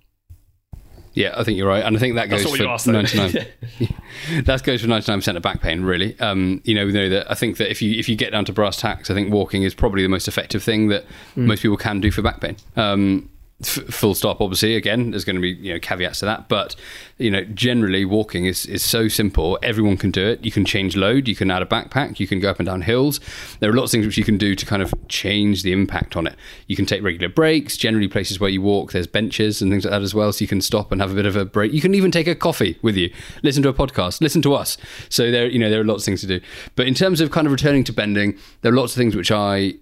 Yeah, 1.15 1.33
I 1.37 1.45
think 1.45 1.57
you're 1.57 1.69
right, 1.69 1.85
and 1.85 1.97
I 1.97 2.01
think 2.01 2.17
that 2.17 2.29
goes 2.29 2.43
for 2.43 2.91
ninety 2.91 3.17
nine. 3.17 3.47
that 4.45 4.63
goes 4.65 4.81
for 4.81 4.89
ninety 4.89 5.11
nine 5.11 5.19
percent 5.21 5.37
of 5.37 5.45
back 5.45 5.61
pain, 5.61 5.83
really. 5.83 6.19
Um, 6.19 6.61
you 6.65 6.75
know, 6.75 6.85
you 6.87 6.93
know 6.93 7.09
that 7.09 7.31
I 7.31 7.35
think 7.35 7.59
that 7.59 7.71
if 7.71 7.81
you 7.81 7.97
if 7.97 8.09
you 8.09 8.17
get 8.17 8.33
down 8.33 8.45
to 8.47 8.53
brass 8.53 8.79
tacks, 8.79 9.13
I 9.13 9.15
think 9.15 9.33
walking 9.33 9.63
is 9.63 9.75
probably 9.75 10.03
the 10.03 10.09
most 10.09 10.27
effective 10.27 10.61
thing 10.61 10.89
that 10.89 11.05
mm. 11.37 11.47
most 11.47 11.63
people 11.63 11.77
can 11.77 12.01
do 12.01 12.11
for 12.11 12.21
back 12.21 12.41
pain. 12.41 12.57
Um, 12.75 13.31
f- 13.61 13.85
full 13.89 14.15
stop. 14.15 14.41
Obviously, 14.41 14.77
again, 14.77 15.11
there's 15.11 15.25
going 15.25 15.37
to 15.37 15.43
be 15.43 15.51
you 15.51 15.73
know 15.73 15.81
caveats 15.81 16.21
to 16.21 16.25
that, 16.27 16.49
but 16.49 16.77
you 17.19 17.31
know, 17.31 17.45
generally 17.45 18.05
walking 18.05 18.47
is 18.47 18.67
is 18.67 18.83
so 18.83 19.09
simple. 19.09 19.59
Everyone 19.63 19.97
can 19.97 20.11
do 20.11 20.27
it. 20.27 20.45
You 20.45 20.51
can 20.51 20.65
change 20.65 20.97
load. 20.97 21.29
You 21.29 21.37
can 21.37 21.51
add 21.51 21.63
a 21.63 21.67
backpack. 21.67 22.19
You 22.19 22.27
can 22.27 22.41
go 22.41 22.51
up 22.51 22.59
and 22.59 22.67
down 22.67 22.83
hills. 22.83 23.21
There 23.61 23.71
are 23.71 23.75
lots 23.75 23.91
of 23.91 23.93
things 23.93 24.07
which 24.07 24.19
you 24.19 24.25
can 24.25 24.39
do 24.39 24.55
to 24.55 24.67
kind 24.67 24.83
of 24.83 24.93
change 25.09 25.63
the 25.63 25.73
impact 25.73 26.17
on 26.17 26.27
it. 26.27 26.37
You 26.67 26.77
can 26.77 26.87
take 26.87 27.03
regular 27.03 27.29
breaks. 27.29 27.77
Generally, 27.77 28.09
places 28.09 28.41
where 28.41 28.51
you 28.51 28.63
walk, 28.63 28.93
there's 28.93 29.07
benches 29.07 29.63
and 29.63 29.71
things 29.71 29.85
like 29.85 29.93
that 29.93 30.03
as 30.03 30.15
well, 30.15 30.33
so 30.33 30.43
you 30.43 30.49
can 30.49 30.61
stop 30.61 30.91
and 30.91 31.01
have 31.01 31.13
a 31.13 31.15
bit 31.15 31.27
of 31.27 31.37
a 31.37 31.45
break. 31.45 31.73
You 31.73 31.81
can 31.81 31.95
even 31.95 32.11
take 32.11 32.27
a 32.27 32.35
coffee 32.35 32.79
with 32.83 32.97
you, 32.97 33.13
listen 33.43 33.63
to 33.63 33.69
a 33.69 33.75
podcast, 33.75 34.21
listen 34.21 34.43
to 34.43 34.55
us. 34.55 34.77
So 35.09 35.31
there, 35.31 35.47
you 35.47 35.59
know, 35.59 35.71
there 35.71 35.81
are 35.81 35.85
lots 35.85 36.03
of 36.03 36.07
things 36.07 36.21
to 36.23 36.27
do. 36.27 36.41
But 36.77 36.87
in 36.87 36.95
terms 36.95 37.21
of 37.21 37.31
kind 37.31 37.47
of 37.47 37.53
returning 37.53 37.85
to 37.85 37.93
bending, 37.93 38.39
there 38.63 38.73
are 38.73 38.77
lots 38.77 38.93
of 38.93 38.99
things 38.99 39.15
which 39.15 39.31
I 39.31 39.75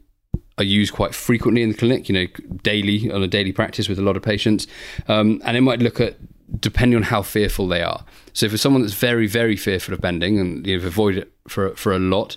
are 0.63 0.67
used 0.67 0.95
quite 0.95 1.15
frequently 1.15 1.63
in 1.63 1.71
the 1.71 1.77
clinic, 1.77 2.09
you 2.09 2.15
know, 2.15 2.27
daily 2.63 3.11
on 3.11 3.23
a 3.23 3.29
daily 3.29 3.53
practice 3.53 3.89
with 3.89 3.99
a 3.99 4.03
lot 4.03 4.17
of 4.17 4.23
patients. 4.23 4.67
Um, 5.09 5.43
and 5.45 5.57
it 5.57 5.61
might 5.61 5.81
look 5.81 6.01
at 6.01 6.17
depending 6.61 6.97
on 6.97 7.03
how 7.03 7.23
fearful 7.23 7.67
they 7.69 7.83
are. 7.83 8.05
So 8.33 8.49
for 8.49 8.57
someone 8.57 8.83
that's 8.83 8.95
very, 8.95 9.27
very 9.27 9.57
fearful 9.57 9.95
of 9.95 10.01
bending 10.01 10.39
and 10.39 10.67
you 10.67 10.79
know, 10.79 10.87
avoid 10.87 11.17
it 11.17 11.33
for 11.49 11.75
for 11.77 11.93
a 11.93 11.99
lot, 11.99 12.37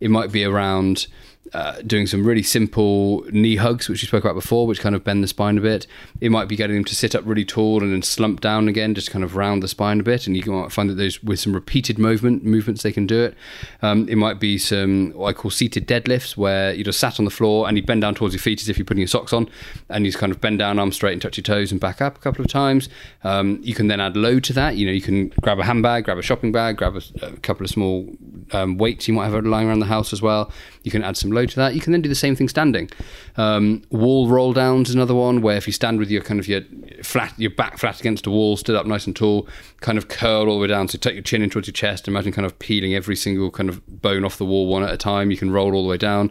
it 0.00 0.10
might 0.10 0.32
be 0.32 0.44
around 0.44 1.06
uh, 1.52 1.80
doing 1.82 2.06
some 2.06 2.24
really 2.24 2.42
simple 2.42 3.24
knee 3.30 3.56
hugs, 3.56 3.88
which 3.88 4.02
we 4.02 4.06
spoke 4.06 4.24
about 4.24 4.34
before, 4.34 4.66
which 4.66 4.80
kind 4.80 4.94
of 4.94 5.04
bend 5.04 5.22
the 5.22 5.28
spine 5.28 5.58
a 5.58 5.60
bit. 5.60 5.86
It 6.20 6.30
might 6.30 6.48
be 6.48 6.56
getting 6.56 6.76
them 6.76 6.84
to 6.84 6.94
sit 6.94 7.14
up 7.14 7.22
really 7.24 7.44
tall 7.44 7.82
and 7.82 7.92
then 7.92 8.02
slump 8.02 8.40
down 8.40 8.68
again, 8.68 8.94
just 8.94 9.10
kind 9.10 9.24
of 9.24 9.36
round 9.36 9.62
the 9.62 9.68
spine 9.68 10.00
a 10.00 10.02
bit. 10.02 10.26
And 10.26 10.36
you 10.36 10.50
might 10.50 10.72
find 10.72 10.90
that 10.90 10.94
those 10.94 11.22
with 11.22 11.40
some 11.40 11.54
repeated 11.54 11.98
movement 11.98 12.44
movements 12.44 12.82
they 12.82 12.92
can 12.92 13.06
do 13.06 13.24
it. 13.24 13.34
Um, 13.82 14.08
it 14.08 14.16
might 14.16 14.40
be 14.40 14.58
some 14.58 15.12
what 15.12 15.28
I 15.28 15.32
call 15.32 15.50
seated 15.50 15.86
deadlifts, 15.86 16.36
where 16.36 16.72
you 16.72 16.84
just 16.84 17.00
sat 17.00 17.18
on 17.18 17.24
the 17.24 17.30
floor 17.30 17.68
and 17.68 17.76
you 17.76 17.82
bend 17.82 18.02
down 18.02 18.14
towards 18.14 18.34
your 18.34 18.40
feet 18.40 18.60
as 18.60 18.68
if 18.68 18.78
you're 18.78 18.84
putting 18.84 19.00
your 19.00 19.08
socks 19.08 19.32
on, 19.32 19.48
and 19.88 20.04
you 20.04 20.10
just 20.10 20.20
kind 20.20 20.32
of 20.32 20.40
bend 20.40 20.58
down, 20.58 20.78
arms 20.78 20.96
straight, 20.96 21.12
and 21.12 21.22
touch 21.22 21.36
your 21.36 21.42
toes 21.42 21.70
and 21.70 21.80
back 21.80 22.00
up 22.00 22.16
a 22.16 22.20
couple 22.20 22.44
of 22.44 22.50
times. 22.50 22.88
Um, 23.24 23.58
you 23.62 23.74
can 23.74 23.88
then 23.88 24.00
add 24.00 24.16
load 24.16 24.44
to 24.44 24.52
that. 24.54 24.76
You 24.76 24.86
know, 24.86 24.92
you 24.92 25.02
can 25.02 25.28
grab 25.40 25.58
a 25.58 25.64
handbag, 25.64 26.04
grab 26.04 26.18
a 26.18 26.22
shopping 26.22 26.52
bag, 26.52 26.76
grab 26.76 26.96
a, 26.96 27.26
a 27.26 27.32
couple 27.38 27.64
of 27.64 27.70
small 27.70 28.08
um, 28.52 28.78
weights 28.78 29.08
you 29.08 29.14
might 29.14 29.28
have 29.28 29.44
lying 29.44 29.68
around 29.68 29.80
the 29.80 29.86
house 29.86 30.12
as 30.12 30.22
well. 30.22 30.50
You 30.82 30.90
can 30.90 31.02
add 31.02 31.16
some 31.16 31.30
to 31.44 31.56
that. 31.56 31.74
You 31.74 31.80
can 31.80 31.92
then 31.92 32.00
do 32.00 32.08
the 32.08 32.14
same 32.14 32.34
thing 32.34 32.48
standing. 32.48 32.88
Um, 33.36 33.82
wall 33.90 34.28
roll 34.28 34.52
downs 34.52 34.88
is 34.88 34.94
another 34.94 35.14
one 35.14 35.42
where 35.42 35.56
if 35.56 35.66
you 35.66 35.72
stand 35.72 35.98
with 35.98 36.10
your 36.10 36.22
kind 36.22 36.40
of 36.40 36.48
your 36.48 36.62
flat, 37.02 37.34
your 37.36 37.50
back 37.50 37.78
flat 37.78 38.00
against 38.00 38.26
a 38.26 38.30
wall, 38.30 38.56
stood 38.56 38.76
up 38.76 38.86
nice 38.86 39.06
and 39.06 39.14
tall, 39.14 39.46
kind 39.80 39.98
of 39.98 40.08
curl 40.08 40.48
all 40.48 40.54
the 40.54 40.62
way 40.62 40.68
down. 40.68 40.88
So 40.88 40.96
take 40.96 41.14
your 41.14 41.22
chin 41.22 41.42
in 41.42 41.50
towards 41.50 41.68
your 41.68 41.72
chest. 41.72 42.08
Imagine 42.08 42.32
kind 42.32 42.46
of 42.46 42.58
peeling 42.58 42.94
every 42.94 43.16
single 43.16 43.50
kind 43.50 43.68
of 43.68 43.84
bone 44.00 44.24
off 44.24 44.38
the 44.38 44.46
wall 44.46 44.66
one 44.66 44.82
at 44.82 44.92
a 44.92 44.96
time. 44.96 45.30
You 45.30 45.36
can 45.36 45.50
roll 45.50 45.74
all 45.74 45.82
the 45.82 45.88
way 45.90 45.98
down, 45.98 46.30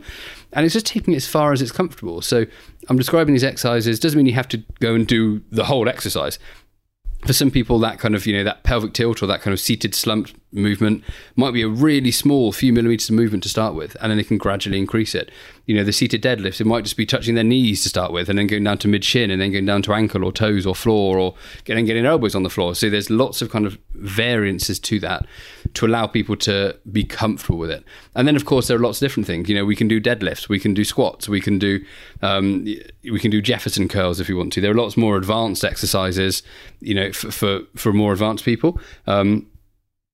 and 0.53 0.65
it's 0.65 0.73
just 0.73 0.87
taking 0.87 1.13
it 1.13 1.17
as 1.17 1.27
far 1.27 1.51
as 1.51 1.61
it's 1.61 1.71
comfortable. 1.71 2.21
So 2.21 2.45
I'm 2.89 2.97
describing 2.97 3.33
these 3.35 3.43
exercises. 3.43 3.99
Doesn't 3.99 4.17
mean 4.17 4.25
you 4.25 4.33
have 4.33 4.49
to 4.49 4.63
go 4.79 4.95
and 4.95 5.05
do 5.05 5.41
the 5.51 5.65
whole 5.65 5.87
exercise 5.89 6.39
for 7.25 7.33
some 7.33 7.49
people, 7.49 7.79
that 7.79 7.99
kind 7.99 8.15
of, 8.15 8.25
you 8.25 8.33
know, 8.33 8.43
that 8.43 8.63
pelvic 8.63 8.93
tilt 8.93 9.23
or 9.23 9.27
that 9.27 9.41
kind 9.41 9.51
of 9.53 9.59
seated 9.59 9.95
slump 9.95 10.29
movement 10.51 11.03
might 11.35 11.51
be 11.51 11.61
a 11.61 11.67
really 11.67 12.11
small 12.11 12.51
few 12.51 12.71
millimeters 12.71 13.09
of 13.09 13.15
movement 13.15 13.43
to 13.43 13.49
start 13.49 13.73
with, 13.73 13.97
and 13.99 14.11
then 14.11 14.17
they 14.17 14.23
can 14.23 14.37
gradually 14.37 14.77
increase 14.77 15.15
it. 15.15 15.31
You 15.65 15.75
know, 15.75 15.83
the 15.83 15.91
seated 15.91 16.21
deadlifts, 16.21 16.61
it 16.61 16.65
might 16.65 16.83
just 16.83 16.97
be 16.97 17.05
touching 17.05 17.35
their 17.35 17.43
knees 17.43 17.83
to 17.83 17.89
start 17.89 18.11
with, 18.11 18.29
and 18.29 18.37
then 18.37 18.47
going 18.47 18.63
down 18.63 18.77
to 18.79 18.87
mid 18.87 19.03
shin, 19.03 19.31
and 19.31 19.41
then 19.41 19.51
going 19.51 19.65
down 19.65 19.81
to 19.83 19.93
ankle 19.93 20.23
or 20.23 20.31
toes 20.31 20.65
or 20.65 20.75
floor, 20.75 21.17
or 21.17 21.35
getting 21.63 21.85
getting 21.85 22.05
elbows 22.05 22.35
on 22.35 22.43
the 22.43 22.49
floor. 22.49 22.75
So 22.75 22.89
there's 22.89 23.09
lots 23.09 23.41
of 23.41 23.49
kind 23.49 23.65
of 23.65 23.77
variances 23.93 24.79
to 24.79 24.99
that 24.99 25.25
to 25.75 25.85
allow 25.85 26.07
people 26.07 26.35
to 26.35 26.77
be 26.91 27.03
comfortable 27.03 27.57
with 27.57 27.69
it. 27.69 27.83
And 28.15 28.27
then, 28.27 28.35
of 28.35 28.45
course, 28.45 28.67
there 28.67 28.77
are 28.77 28.81
lots 28.81 29.01
of 29.01 29.05
different 29.05 29.27
things. 29.27 29.47
You 29.49 29.55
know, 29.55 29.65
we 29.65 29.75
can 29.75 29.87
do 29.87 30.01
deadlifts, 30.01 30.49
we 30.49 30.59
can 30.59 30.73
do 30.73 30.83
squats, 30.83 31.29
we 31.29 31.41
can 31.41 31.59
do 31.59 31.83
um, 32.21 32.65
we 33.03 33.19
can 33.19 33.31
do 33.31 33.41
Jefferson 33.41 33.87
curls 33.87 34.19
if 34.19 34.27
you 34.27 34.37
want 34.37 34.53
to. 34.53 34.61
There 34.61 34.71
are 34.71 34.75
lots 34.75 34.97
more 34.97 35.17
advanced 35.17 35.63
exercises. 35.63 36.43
You 36.79 36.95
know, 36.95 37.11
for 37.11 37.31
for, 37.31 37.59
for 37.75 37.93
more 37.93 38.13
advanced 38.13 38.43
people. 38.43 38.79
Um, 39.07 39.47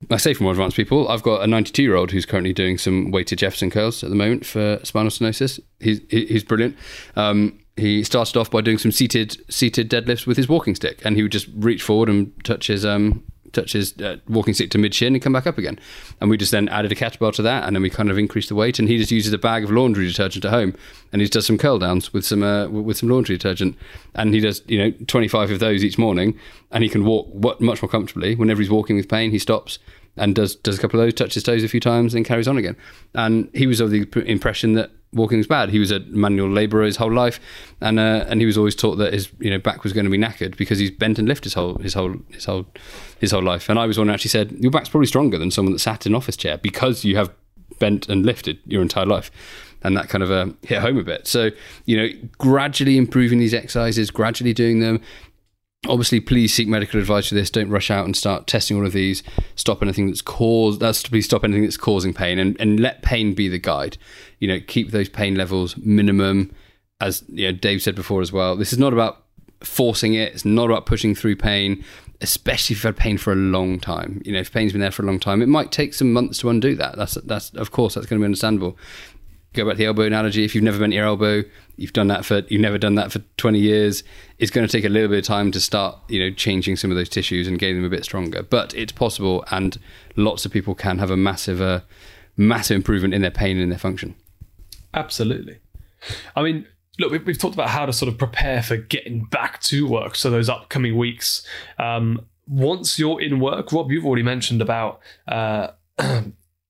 I 0.09 0.17
say 0.17 0.33
for 0.33 0.43
more 0.43 0.53
advanced 0.53 0.75
people, 0.75 1.07
I've 1.09 1.21
got 1.21 1.43
a 1.43 1.47
92 1.47 1.83
year 1.83 1.95
old 1.95 2.11
who's 2.11 2.25
currently 2.25 2.53
doing 2.53 2.77
some 2.77 3.11
weighted 3.11 3.39
Jefferson 3.39 3.69
curls 3.69 4.03
at 4.03 4.09
the 4.09 4.15
moment 4.15 4.45
for 4.45 4.79
spinal 4.83 5.11
stenosis. 5.11 5.59
He's 5.79 6.01
he's 6.09 6.43
brilliant. 6.43 6.75
Um, 7.15 7.59
he 7.77 8.03
started 8.03 8.37
off 8.37 8.51
by 8.51 8.61
doing 8.61 8.77
some 8.77 8.91
seated 8.91 9.37
seated 9.53 9.89
deadlifts 9.89 10.25
with 10.25 10.37
his 10.37 10.49
walking 10.49 10.75
stick, 10.75 11.01
and 11.05 11.15
he 11.15 11.23
would 11.23 11.31
just 11.31 11.47
reach 11.55 11.83
forward 11.83 12.09
and 12.09 12.33
touch 12.43 12.67
his 12.67 12.85
um, 12.85 13.23
touch 13.51 13.73
his 13.73 13.97
uh, 14.01 14.17
walking 14.27 14.53
stick 14.53 14.69
to 14.71 14.77
mid 14.77 14.93
shin 14.93 15.13
and 15.13 15.21
come 15.21 15.33
back 15.33 15.47
up 15.47 15.57
again. 15.57 15.79
And 16.19 16.29
we 16.29 16.37
just 16.37 16.51
then 16.51 16.69
added 16.69 16.91
a 16.91 16.95
kettlebell 16.95 17.33
to 17.33 17.41
that, 17.41 17.65
and 17.65 17.75
then 17.75 17.83
we 17.83 17.89
kind 17.89 18.09
of 18.09 18.17
increased 18.17 18.49
the 18.49 18.55
weight. 18.55 18.79
And 18.79 18.87
he 18.87 18.97
just 18.97 19.11
uses 19.11 19.33
a 19.33 19.37
bag 19.37 19.63
of 19.63 19.71
laundry 19.71 20.07
detergent 20.07 20.45
at 20.45 20.51
home, 20.51 20.75
and 21.11 21.21
he 21.21 21.27
does 21.27 21.45
some 21.45 21.57
curl 21.57 21.79
downs 21.79 22.13
with 22.13 22.25
some 22.25 22.43
uh, 22.43 22.67
with 22.67 22.97
some 22.97 23.09
laundry 23.09 23.37
detergent, 23.37 23.77
and 24.15 24.33
he 24.33 24.39
does 24.39 24.61
you 24.67 24.77
know 24.77 24.91
25 25.07 25.51
of 25.51 25.59
those 25.59 25.83
each 25.83 25.97
morning, 25.97 26.37
and 26.71 26.83
he 26.83 26.89
can 26.89 27.05
walk 27.05 27.61
much 27.61 27.81
more 27.81 27.89
comfortably. 27.89 28.35
Whenever 28.35 28.61
he's 28.61 28.71
walking 28.71 28.95
with 28.95 29.09
pain, 29.09 29.31
he 29.31 29.39
stops 29.39 29.79
and 30.17 30.35
does 30.35 30.55
does 30.55 30.77
a 30.77 30.81
couple 30.81 30.99
of 30.99 31.05
those, 31.05 31.13
touches 31.13 31.43
toes 31.43 31.63
a 31.63 31.67
few 31.67 31.79
times, 31.79 32.13
and 32.13 32.25
carries 32.25 32.47
on 32.47 32.57
again. 32.57 32.75
And 33.13 33.49
he 33.53 33.67
was 33.67 33.79
of 33.79 33.91
the 33.91 34.07
impression 34.25 34.73
that 34.73 34.91
walking 35.13 35.37
was 35.37 35.47
bad. 35.47 35.69
He 35.69 35.79
was 35.79 35.91
a 35.91 35.99
manual 35.99 36.49
labourer 36.49 36.83
his 36.83 36.97
whole 36.97 37.11
life, 37.11 37.39
and 37.79 37.99
uh, 37.99 38.25
and 38.27 38.39
he 38.39 38.45
was 38.45 38.57
always 38.57 38.75
taught 38.75 38.95
that 38.95 39.13
his 39.13 39.29
you 39.39 39.49
know 39.49 39.59
back 39.59 39.83
was 39.83 39.93
going 39.93 40.05
to 40.05 40.11
be 40.11 40.17
knackered 40.17 40.57
because 40.57 40.79
he's 40.79 40.91
bent 40.91 41.19
and 41.19 41.27
lifted 41.27 41.45
his 41.45 41.53
whole 41.53 41.75
his 41.79 41.93
whole 41.93 42.15
his 42.29 42.45
whole 42.45 42.65
his 43.19 43.31
whole 43.31 43.43
life. 43.43 43.69
And 43.69 43.77
I 43.77 43.85
was 43.85 43.97
one 43.97 44.07
who 44.07 44.13
actually 44.13 44.29
said 44.29 44.51
your 44.59 44.71
back's 44.71 44.89
probably 44.89 45.07
stronger 45.07 45.37
than 45.37 45.51
someone 45.51 45.73
that 45.73 45.79
sat 45.79 46.05
in 46.05 46.13
an 46.13 46.15
office 46.15 46.37
chair 46.37 46.57
because 46.57 47.03
you 47.03 47.15
have 47.17 47.33
bent 47.79 48.07
and 48.09 48.25
lifted 48.25 48.59
your 48.65 48.81
entire 48.81 49.05
life. 49.05 49.31
And 49.83 49.97
that 49.97 50.09
kind 50.09 50.23
of 50.23 50.29
uh, 50.29 50.45
hit 50.61 50.79
home 50.79 50.99
a 50.99 51.03
bit. 51.03 51.25
So, 51.25 51.49
you 51.85 51.97
know, 51.97 52.07
gradually 52.37 52.97
improving 52.97 53.39
these 53.39 53.51
exercises, 53.51 54.11
gradually 54.11 54.53
doing 54.53 54.79
them, 54.79 55.01
obviously 55.87 56.19
please 56.19 56.53
seek 56.53 56.67
medical 56.67 56.99
advice 56.99 57.29
for 57.29 57.35
this. 57.35 57.49
Don't 57.49 57.69
rush 57.69 57.89
out 57.89 58.05
and 58.05 58.15
start 58.15 58.47
testing 58.47 58.77
all 58.77 58.85
of 58.85 58.93
these. 58.93 59.23
Stop 59.55 59.81
anything 59.81 60.07
that's 60.07 60.21
caused 60.21 60.79
that's 60.79 61.03
please 61.07 61.25
stop 61.25 61.43
anything 61.43 61.63
that's 61.63 61.77
causing 61.77 62.13
pain 62.13 62.37
and, 62.39 62.59
and 62.59 62.79
let 62.79 63.01
pain 63.01 63.33
be 63.33 63.47
the 63.47 63.59
guide. 63.59 63.97
You 64.39 64.47
know 64.47 64.59
keep 64.59 64.91
those 64.91 65.09
pain 65.09 65.35
levels 65.35 65.75
minimum. 65.77 66.53
As 66.99 67.23
you 67.29 67.47
know 67.47 67.57
dave 67.57 67.81
said 67.81 67.95
before 67.95 68.21
as 68.21 68.31
well 68.31 68.55
this 68.55 68.71
is 68.71 68.79
not 68.79 68.93
about 68.93 69.23
forcing 69.61 70.13
it. 70.13 70.33
It's 70.33 70.45
not 70.45 70.65
about 70.65 70.85
pushing 70.85 71.15
through 71.15 71.37
pain 71.37 71.83
especially 72.23 72.75
if 72.75 72.83
you've 72.83 72.95
had 72.95 72.97
pain 72.97 73.17
for 73.17 73.33
a 73.33 73.35
long 73.35 73.79
time. 73.79 74.21
You 74.23 74.33
know 74.33 74.39
if 74.39 74.51
pain's 74.51 74.73
been 74.73 74.81
there 74.81 74.91
for 74.91 75.01
a 75.01 75.07
long 75.07 75.19
time 75.19 75.41
it 75.41 75.47
might 75.47 75.71
take 75.71 75.95
some 75.95 76.13
months 76.13 76.39
to 76.39 76.49
undo 76.49 76.75
that. 76.75 76.95
That's 76.95 77.15
that's 77.15 77.51
of 77.55 77.71
course 77.71 77.95
that's 77.95 78.05
going 78.05 78.19
to 78.19 78.23
be 78.23 78.25
understandable. 78.25 78.77
Go 79.53 79.65
back 79.65 79.73
to 79.73 79.77
the 79.79 79.85
elbow 79.85 80.03
analogy. 80.03 80.45
If 80.45 80.55
you've 80.55 80.63
never 80.63 80.79
bent 80.79 80.93
your 80.93 81.05
elbow, 81.05 81.43
you've 81.81 81.93
done 81.93 82.07
that 82.07 82.23
for 82.25 82.43
you've 82.47 82.61
never 82.61 82.77
done 82.77 82.95
that 82.95 83.11
for 83.11 83.19
20 83.37 83.59
years. 83.59 84.03
It's 84.37 84.51
going 84.51 84.65
to 84.65 84.71
take 84.71 84.85
a 84.85 84.89
little 84.89 85.09
bit 85.09 85.19
of 85.19 85.25
time 85.25 85.51
to 85.51 85.59
start, 85.59 85.97
you 86.07 86.19
know, 86.19 86.33
changing 86.33 86.75
some 86.75 86.91
of 86.91 86.97
those 86.97 87.09
tissues 87.09 87.47
and 87.47 87.59
getting 87.59 87.77
them 87.77 87.85
a 87.85 87.89
bit 87.89 88.05
stronger. 88.05 88.43
But 88.43 88.73
it's 88.75 88.91
possible, 88.91 89.43
and 89.51 89.77
lots 90.15 90.45
of 90.45 90.51
people 90.51 90.75
can 90.75 90.99
have 90.99 91.11
a 91.11 91.17
massive, 91.17 91.61
uh, 91.61 91.81
massive 92.37 92.75
improvement 92.75 93.13
in 93.13 93.21
their 93.21 93.31
pain 93.31 93.57
and 93.57 93.63
in 93.63 93.69
their 93.69 93.79
function. 93.79 94.15
Absolutely. 94.93 95.59
I 96.35 96.43
mean, 96.43 96.67
look, 96.99 97.11
we've, 97.11 97.25
we've, 97.25 97.37
talked 97.37 97.55
about 97.55 97.69
how 97.69 97.85
to 97.85 97.93
sort 97.93 98.11
of 98.11 98.17
prepare 98.17 98.61
for 98.61 98.77
getting 98.77 99.25
back 99.25 99.61
to 99.63 99.87
work. 99.87 100.15
So 100.15 100.29
those 100.29 100.49
upcoming 100.49 100.97
weeks. 100.97 101.45
Um, 101.77 102.25
once 102.47 102.99
you're 102.99 103.21
in 103.21 103.39
work, 103.39 103.71
Rob, 103.71 103.91
you've 103.91 104.05
already 104.05 104.23
mentioned 104.23 104.61
about. 104.61 104.99
Uh, 105.27 105.69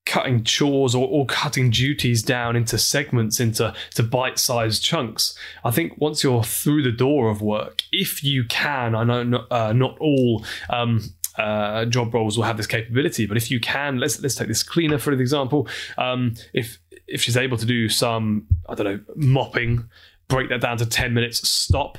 cutting 0.04 0.42
chores 0.42 0.94
or, 0.94 1.06
or, 1.08 1.24
cutting 1.26 1.70
duties 1.70 2.22
down 2.22 2.56
into 2.56 2.76
segments 2.76 3.38
into 3.38 3.72
to 3.94 4.02
bite-sized 4.02 4.82
chunks. 4.82 5.38
I 5.64 5.70
think 5.70 5.96
once 5.98 6.24
you're 6.24 6.42
through 6.42 6.82
the 6.82 6.92
door 6.92 7.30
of 7.30 7.40
work 7.40 7.82
if 7.92 8.24
you 8.24 8.44
can 8.44 8.94
i 8.94 9.04
know 9.04 9.22
not, 9.22 9.52
uh, 9.52 9.72
not 9.72 9.96
all 9.98 10.44
um, 10.70 11.00
uh, 11.38 11.84
job 11.86 12.12
roles 12.12 12.36
will 12.36 12.44
have 12.44 12.56
this 12.56 12.66
capability 12.66 13.26
but 13.26 13.36
if 13.36 13.50
you 13.50 13.60
can 13.60 13.98
let's 13.98 14.20
let's 14.20 14.34
take 14.34 14.48
this 14.48 14.62
cleaner 14.62 14.98
for 14.98 15.12
an 15.12 15.20
example. 15.20 15.68
Um, 15.96 16.34
if 16.52 16.78
if 17.06 17.22
she's 17.22 17.36
able 17.36 17.56
to 17.56 17.66
do 17.66 17.88
some 17.88 18.46
i 18.68 18.74
don't 18.74 18.86
know 18.86 19.00
mopping 19.16 19.88
break 20.28 20.48
that 20.48 20.60
down 20.60 20.78
to 20.78 20.86
10 20.86 21.14
minutes 21.14 21.46
stop 21.48 21.98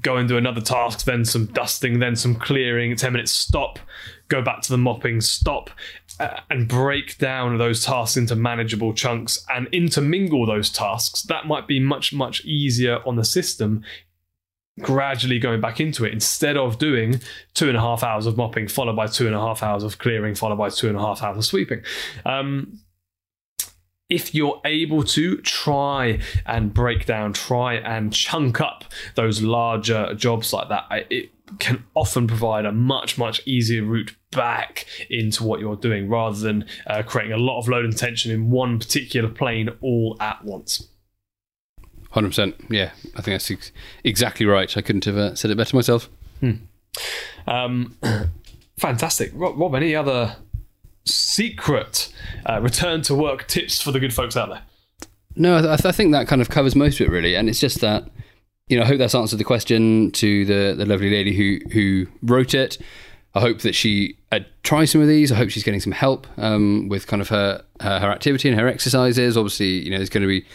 go 0.00 0.16
and 0.16 0.28
do 0.28 0.36
another 0.36 0.60
task, 0.60 1.04
then 1.04 1.24
some 1.24 1.46
dusting, 1.46 1.98
then 1.98 2.16
some 2.16 2.34
clearing, 2.34 2.94
10 2.94 3.12
minutes 3.12 3.32
stop, 3.32 3.78
go 4.28 4.42
back 4.42 4.62
to 4.62 4.70
the 4.70 4.78
mopping, 4.78 5.20
stop, 5.20 5.70
and 6.50 6.68
break 6.68 7.18
down 7.18 7.58
those 7.58 7.84
tasks 7.84 8.16
into 8.16 8.36
manageable 8.36 8.92
chunks 8.92 9.44
and 9.54 9.68
intermingle 9.72 10.46
those 10.46 10.70
tasks. 10.70 11.22
That 11.22 11.46
might 11.46 11.66
be 11.66 11.80
much, 11.80 12.12
much 12.12 12.44
easier 12.44 13.00
on 13.06 13.16
the 13.16 13.24
system. 13.24 13.82
Gradually 14.80 15.38
going 15.38 15.60
back 15.60 15.80
into 15.80 16.04
it 16.04 16.12
instead 16.12 16.56
of 16.56 16.78
doing 16.78 17.20
two 17.52 17.68
and 17.68 17.76
a 17.76 17.80
half 17.80 18.02
hours 18.02 18.26
of 18.26 18.36
mopping, 18.36 18.68
followed 18.68 18.96
by 18.96 19.06
two 19.06 19.26
and 19.26 19.34
a 19.34 19.40
half 19.40 19.62
hours 19.62 19.82
of 19.82 19.98
clearing, 19.98 20.34
followed 20.34 20.56
by 20.56 20.70
two 20.70 20.88
and 20.88 20.96
a 20.96 21.00
half 21.00 21.22
hours 21.22 21.36
of 21.36 21.44
sweeping. 21.44 21.82
Um, 22.24 22.80
if 24.08 24.34
you're 24.34 24.60
able 24.64 25.02
to 25.04 25.38
try 25.38 26.20
and 26.46 26.72
break 26.72 27.06
down, 27.06 27.32
try 27.32 27.74
and 27.74 28.12
chunk 28.12 28.60
up 28.60 28.84
those 29.14 29.42
larger 29.42 30.14
jobs 30.14 30.52
like 30.52 30.68
that, 30.68 30.86
it 31.10 31.30
can 31.58 31.84
often 31.94 32.26
provide 32.26 32.64
a 32.64 32.72
much, 32.72 33.18
much 33.18 33.40
easier 33.46 33.82
route 33.82 34.14
back 34.30 34.86
into 35.10 35.44
what 35.44 35.60
you're 35.60 35.76
doing 35.76 36.08
rather 36.08 36.38
than 36.38 36.66
uh, 36.86 37.02
creating 37.02 37.32
a 37.32 37.36
lot 37.36 37.58
of 37.58 37.68
load 37.68 37.84
and 37.84 37.96
tension 37.96 38.32
in 38.32 38.50
one 38.50 38.78
particular 38.78 39.28
plane 39.28 39.70
all 39.80 40.16
at 40.20 40.44
once. 40.44 40.88
100%. 42.14 42.54
Yeah, 42.70 42.92
I 43.16 43.22
think 43.22 43.34
that's 43.34 43.50
ex- 43.50 43.72
exactly 44.04 44.46
right. 44.46 44.74
I 44.76 44.82
couldn't 44.82 45.04
have 45.06 45.16
uh, 45.16 45.34
said 45.34 45.50
it 45.50 45.56
better 45.56 45.76
myself. 45.76 46.08
Hmm. 46.40 46.52
Um, 47.46 47.96
fantastic. 48.78 49.30
Rob, 49.34 49.58
Rob, 49.58 49.74
any 49.74 49.94
other 49.94 50.36
secret 51.04 52.12
uh, 52.46 52.60
return 52.60 53.02
to 53.02 53.14
work 53.14 53.48
tips 53.48 53.80
for 53.80 53.92
the 53.92 54.00
good 54.00 54.12
folks 54.12 54.36
out 54.36 54.50
there? 54.50 54.62
No, 55.34 55.58
I, 55.58 55.76
th- 55.76 55.86
I, 55.86 55.92
think 55.92 56.12
that 56.12 56.28
kind 56.28 56.42
of 56.42 56.50
covers 56.50 56.76
most 56.76 57.00
of 57.00 57.06
it, 57.06 57.10
really. 57.10 57.34
And 57.34 57.48
it's 57.48 57.60
just 57.60 57.80
that, 57.80 58.04
you 58.72 58.78
know, 58.78 58.84
I 58.84 58.86
hope 58.86 58.96
that's 58.96 59.14
answered 59.14 59.36
the 59.36 59.44
question 59.44 60.10
to 60.12 60.46
the, 60.46 60.74
the 60.74 60.86
lovely 60.86 61.10
lady 61.10 61.36
who, 61.36 61.58
who 61.72 62.06
wrote 62.22 62.54
it. 62.54 62.78
I 63.34 63.40
hope 63.40 63.60
that 63.60 63.74
she 63.74 64.16
uh, 64.30 64.40
tries 64.62 64.90
some 64.90 65.02
of 65.02 65.08
these. 65.08 65.30
I 65.30 65.34
hope 65.34 65.50
she's 65.50 65.62
getting 65.62 65.78
some 65.78 65.92
help 65.92 66.26
um, 66.38 66.88
with 66.88 67.06
kind 67.06 67.20
of 67.20 67.28
her, 67.28 67.62
her, 67.80 68.00
her 68.00 68.10
activity 68.10 68.48
and 68.48 68.58
her 68.58 68.66
exercises. 68.66 69.36
Obviously, 69.36 69.84
you 69.84 69.90
know, 69.90 69.98
there's 69.98 70.08
going 70.08 70.22
to 70.22 70.26
be 70.26 70.46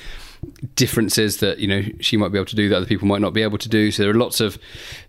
differences 0.74 1.38
that 1.38 1.60
you 1.60 1.68
know 1.68 1.84
she 2.00 2.18
might 2.18 2.32
be 2.32 2.40
able 2.40 2.46
to 2.46 2.56
do 2.56 2.70
that 2.70 2.78
other 2.78 2.86
people 2.88 3.08
might 3.08 3.22
not 3.22 3.34
be 3.34 3.44
able 3.44 3.60
to 3.60 3.70
do. 3.70 3.92
So 3.92 4.02
there 4.02 4.12
are 4.12 4.16
lots 4.16 4.42
of 4.42 4.58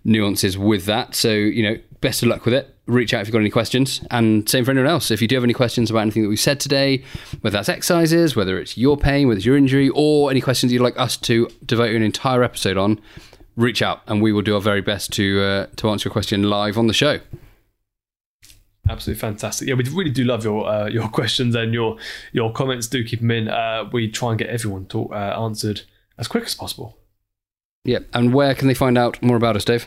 nuances 0.04 0.58
with 0.58 0.84
that. 0.84 1.14
So 1.14 1.30
you 1.30 1.62
know, 1.62 1.78
best 2.02 2.22
of 2.22 2.28
luck 2.28 2.44
with 2.44 2.52
it. 2.52 2.74
Reach 2.88 3.12
out 3.12 3.20
if 3.20 3.28
you've 3.28 3.34
got 3.34 3.40
any 3.40 3.50
questions, 3.50 4.00
and 4.10 4.48
same 4.48 4.64
for 4.64 4.70
anyone 4.70 4.90
else. 4.90 5.10
If 5.10 5.20
you 5.20 5.28
do 5.28 5.36
have 5.36 5.44
any 5.44 5.52
questions 5.52 5.90
about 5.90 6.00
anything 6.00 6.22
that 6.22 6.28
we've 6.30 6.40
said 6.40 6.58
today, 6.58 7.04
whether 7.42 7.56
that's 7.56 7.68
exercises, 7.68 8.34
whether 8.34 8.58
it's 8.58 8.78
your 8.78 8.96
pain, 8.96 9.28
whether 9.28 9.36
it's 9.36 9.44
your 9.44 9.58
injury, 9.58 9.90
or 9.90 10.30
any 10.30 10.40
questions 10.40 10.72
you'd 10.72 10.80
like 10.80 10.98
us 10.98 11.16
to 11.18 11.48
devote 11.64 11.94
an 11.94 12.02
entire 12.02 12.42
episode 12.42 12.78
on, 12.78 12.98
reach 13.56 13.82
out, 13.82 14.00
and 14.06 14.22
we 14.22 14.32
will 14.32 14.40
do 14.40 14.54
our 14.54 14.60
very 14.60 14.80
best 14.80 15.12
to 15.12 15.40
uh, 15.40 15.66
to 15.76 15.90
answer 15.90 16.08
your 16.08 16.12
question 16.12 16.44
live 16.44 16.78
on 16.78 16.86
the 16.86 16.94
show. 16.94 17.20
Absolutely 18.88 19.20
fantastic. 19.20 19.68
Yeah, 19.68 19.74
we 19.74 19.84
really 19.84 20.10
do 20.10 20.24
love 20.24 20.44
your 20.44 20.66
uh, 20.66 20.86
your 20.86 21.08
questions 21.10 21.54
and 21.54 21.74
your 21.74 21.98
your 22.32 22.52
comments. 22.52 22.86
Do 22.86 23.04
keep 23.04 23.20
them 23.20 23.30
in. 23.30 23.48
Uh, 23.48 23.88
we 23.92 24.10
try 24.10 24.30
and 24.30 24.38
get 24.38 24.48
everyone 24.48 24.86
uh, 24.94 25.14
answered 25.14 25.82
as 26.16 26.26
quick 26.26 26.44
as 26.44 26.54
possible. 26.54 26.96
Yeah, 27.84 27.98
and 28.14 28.32
where 28.32 28.54
can 28.54 28.68
they 28.68 28.74
find 28.74 28.96
out 28.96 29.22
more 29.22 29.36
about 29.36 29.56
us, 29.56 29.64
Dave? 29.64 29.86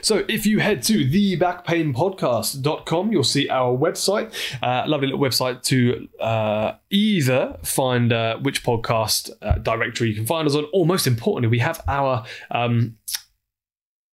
So 0.00 0.24
if 0.28 0.46
you 0.46 0.58
head 0.58 0.82
to 0.84 1.08
thebackpainpodcast.com, 1.08 3.12
you'll 3.12 3.24
see 3.24 3.48
our 3.48 3.76
website. 3.76 4.32
Uh, 4.62 4.84
lovely 4.86 5.08
little 5.08 5.20
website 5.20 5.62
to 5.64 6.08
uh, 6.20 6.74
either 6.90 7.58
find 7.62 8.12
uh, 8.12 8.38
which 8.38 8.64
podcast 8.64 9.30
uh, 9.40 9.58
directory 9.58 10.10
you 10.10 10.14
can 10.14 10.26
find 10.26 10.46
us 10.46 10.54
on, 10.54 10.66
or 10.72 10.86
most 10.86 11.06
importantly, 11.06 11.48
we 11.48 11.58
have 11.58 11.82
our 11.88 12.24
um, 12.50 12.96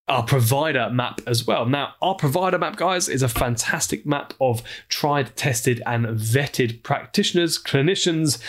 our 0.09 0.23
provider 0.23 0.89
map 0.89 1.21
as 1.27 1.45
well. 1.45 1.65
Now, 1.65 1.93
our 2.01 2.15
provider 2.15 2.57
map, 2.57 2.75
guys, 2.75 3.07
is 3.07 3.21
a 3.21 3.29
fantastic 3.29 4.05
map 4.05 4.33
of 4.41 4.63
tried, 4.89 5.35
tested, 5.35 5.81
and 5.85 6.05
vetted 6.07 6.81
practitioners, 6.81 7.61
clinicians, 7.61 8.41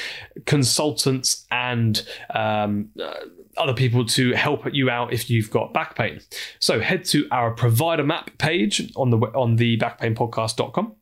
consultants, 0.46 1.46
and 1.50 2.02
um, 2.34 2.88
uh, 3.00 3.12
other 3.60 3.74
people 3.74 4.04
to 4.04 4.32
help 4.32 4.62
you 4.72 4.90
out 4.90 5.12
if 5.12 5.30
you've 5.30 5.50
got 5.50 5.72
back 5.72 5.94
pain. 5.94 6.20
So 6.58 6.80
head 6.80 7.04
to 7.06 7.28
our 7.30 7.52
provider 7.52 8.04
map 8.04 8.36
page 8.38 8.92
on 8.96 9.10
the 9.10 9.18
on 9.18 9.56
the 9.56 9.76
backpainpodcast.com 9.78 10.96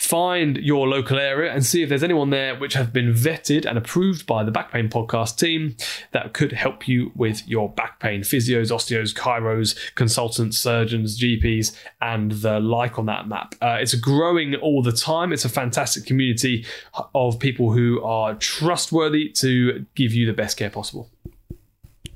find 0.00 0.56
your 0.56 0.88
local 0.88 1.18
area 1.18 1.52
and 1.52 1.64
see 1.64 1.82
if 1.82 1.90
there's 1.90 2.02
anyone 2.02 2.30
there 2.30 2.58
which 2.58 2.72
have 2.72 2.90
been 2.90 3.12
vetted 3.12 3.66
and 3.66 3.76
approved 3.76 4.26
by 4.26 4.42
the 4.42 4.50
back 4.50 4.72
pain 4.72 4.88
podcast 4.88 5.36
team 5.36 5.76
that 6.12 6.32
could 6.32 6.52
help 6.52 6.88
you 6.88 7.12
with 7.14 7.46
your 7.46 7.68
back 7.68 8.00
pain. 8.00 8.22
Physios 8.22 8.70
osteos 8.70 9.14
chiros 9.14 9.76
consultants 9.96 10.56
surgeons 10.56 11.20
gps 11.20 11.76
and 12.00 12.32
the 12.32 12.58
like 12.60 12.98
on 12.98 13.04
that 13.06 13.28
map. 13.28 13.54
Uh, 13.60 13.76
it's 13.78 13.94
growing 13.94 14.54
all 14.54 14.82
the 14.82 14.90
time. 14.90 15.34
It's 15.34 15.44
a 15.44 15.50
fantastic 15.50 16.06
community 16.06 16.64
of 17.14 17.38
people 17.38 17.70
who 17.70 18.02
are 18.02 18.34
trustworthy 18.36 19.28
to 19.32 19.84
give 19.94 20.14
you 20.14 20.24
the 20.24 20.32
best 20.32 20.56
care 20.56 20.70
possible 20.70 21.10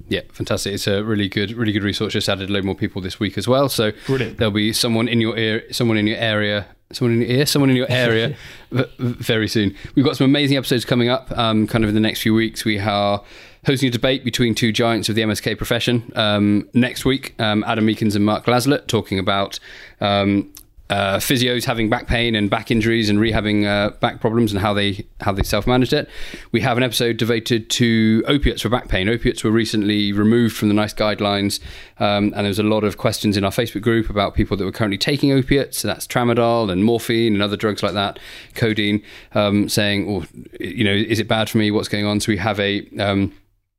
yeah, 0.08 0.20
fantastic. 0.32 0.74
It's 0.74 0.86
a 0.86 1.02
really 1.02 1.28
good, 1.28 1.52
really 1.52 1.72
good 1.72 1.82
resource. 1.82 2.12
Just 2.12 2.28
added 2.28 2.50
a 2.50 2.52
load 2.52 2.64
more 2.64 2.74
people 2.74 3.00
this 3.00 3.18
week 3.18 3.38
as 3.38 3.48
well. 3.48 3.68
So 3.68 3.92
Brilliant. 4.06 4.38
there'll 4.38 4.52
be 4.52 4.72
someone 4.72 5.08
in 5.08 5.20
your 5.20 5.36
ear, 5.38 5.64
someone 5.72 5.96
in 5.96 6.06
your 6.06 6.18
area, 6.18 6.66
someone 6.92 7.14
in 7.14 7.20
your 7.22 7.30
ear, 7.38 7.46
someone 7.46 7.70
in 7.70 7.76
your 7.76 7.90
area 7.90 8.36
very 8.98 9.48
soon. 9.48 9.74
We've 9.94 10.04
got 10.04 10.16
some 10.16 10.26
amazing 10.26 10.56
episodes 10.56 10.84
coming 10.84 11.08
up. 11.08 11.36
Um, 11.36 11.66
kind 11.66 11.84
of 11.84 11.88
in 11.88 11.94
the 11.94 12.00
next 12.00 12.20
few 12.20 12.34
weeks, 12.34 12.64
we 12.64 12.78
are 12.78 13.22
hosting 13.66 13.88
a 13.88 13.92
debate 13.92 14.24
between 14.24 14.54
two 14.54 14.72
giants 14.72 15.08
of 15.08 15.14
the 15.14 15.22
MSK 15.22 15.56
profession. 15.56 16.12
Um, 16.14 16.68
next 16.74 17.04
week, 17.04 17.34
um, 17.40 17.64
Adam 17.66 17.86
Meakins 17.86 18.14
and 18.14 18.24
Mark 18.24 18.44
Laslett 18.44 18.86
talking 18.86 19.18
about 19.18 19.58
um, 20.00 20.52
uh, 20.90 21.16
physios 21.16 21.64
having 21.64 21.88
back 21.88 22.06
pain 22.06 22.34
and 22.34 22.50
back 22.50 22.70
injuries 22.70 23.08
and 23.08 23.18
rehabbing 23.18 23.64
uh, 23.64 23.90
back 24.00 24.20
problems 24.20 24.52
and 24.52 24.60
how 24.60 24.74
they 24.74 25.06
how 25.20 25.32
they 25.32 25.42
self 25.42 25.66
managed 25.66 25.94
it. 25.94 26.08
We 26.52 26.60
have 26.60 26.76
an 26.76 26.82
episode 26.82 27.16
devoted 27.16 27.70
to 27.70 28.22
opiates 28.26 28.62
for 28.62 28.68
back 28.68 28.88
pain. 28.88 29.08
Opiates 29.08 29.42
were 29.42 29.50
recently 29.50 30.12
removed 30.12 30.54
from 30.56 30.68
the 30.68 30.74
NICE 30.74 30.94
guidelines, 30.94 31.58
um, 31.98 32.32
and 32.34 32.34
there 32.34 32.48
was 32.48 32.58
a 32.58 32.64
lot 32.64 32.84
of 32.84 32.98
questions 32.98 33.36
in 33.36 33.44
our 33.44 33.50
Facebook 33.50 33.80
group 33.80 34.10
about 34.10 34.34
people 34.34 34.56
that 34.58 34.64
were 34.64 34.72
currently 34.72 34.98
taking 34.98 35.32
opiates. 35.32 35.78
So 35.78 35.88
that's 35.88 36.06
tramadol 36.06 36.70
and 36.70 36.84
morphine 36.84 37.32
and 37.32 37.42
other 37.42 37.56
drugs 37.56 37.82
like 37.82 37.94
that, 37.94 38.18
codeine, 38.54 39.02
um, 39.34 39.70
saying, 39.70 40.06
"Or 40.06 40.24
you 40.60 40.84
know, 40.84 40.92
is 40.92 41.18
it 41.18 41.28
bad 41.28 41.48
for 41.48 41.58
me? 41.58 41.70
What's 41.70 41.88
going 41.88 42.04
on?" 42.04 42.20
So 42.20 42.30
we 42.30 42.36
have 42.36 42.60
a 42.60 42.86
um, 42.98 43.32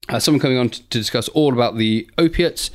uh, 0.10 0.20
someone 0.20 0.40
coming 0.40 0.58
on 0.58 0.70
to 0.70 0.82
discuss 0.84 1.28
all 1.30 1.54
about 1.54 1.78
the 1.78 2.10
opiates 2.18 2.72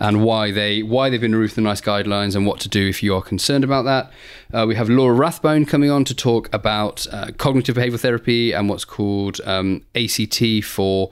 and 0.00 0.22
why 0.24 0.50
they 0.50 0.82
why 0.82 1.08
they've 1.08 1.20
been 1.20 1.34
removed 1.34 1.54
from 1.54 1.64
the 1.64 1.70
NICE 1.70 1.80
guidelines 1.80 2.36
and 2.36 2.46
what 2.46 2.60
to 2.60 2.68
do 2.68 2.88
if 2.88 3.02
you 3.02 3.14
are 3.14 3.22
concerned 3.22 3.64
about 3.64 3.84
that. 3.84 4.12
Uh, 4.52 4.66
we 4.66 4.74
have 4.74 4.88
Laura 4.88 5.14
Rathbone 5.14 5.64
coming 5.64 5.90
on 5.90 6.04
to 6.04 6.14
talk 6.14 6.52
about 6.52 7.06
uh, 7.12 7.30
cognitive 7.38 7.76
behavioral 7.76 8.00
therapy 8.00 8.52
and 8.52 8.68
what's 8.68 8.84
called 8.84 9.40
um, 9.44 9.84
ACT 9.94 10.64
for 10.64 11.10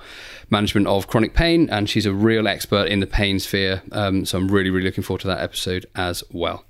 management 0.51 0.87
of 0.87 1.07
chronic 1.09 1.35
pain, 1.35 1.69
and 1.71 1.89
she's 1.89 2.07
a 2.07 2.13
real 2.13 2.47
expert 2.47 2.89
in 2.89 3.01
the 3.01 3.07
pain 3.07 3.39
sphere. 3.39 3.83
Um, 3.93 4.25
so 4.25 4.39
I'm 4.39 4.49
really 4.49 4.71
really 4.71 4.85
looking 4.85 5.05
forward 5.05 5.23
to 5.23 5.29
that 5.29 5.41
episode 5.41 5.87
as 5.95 6.23
well. 6.31 6.66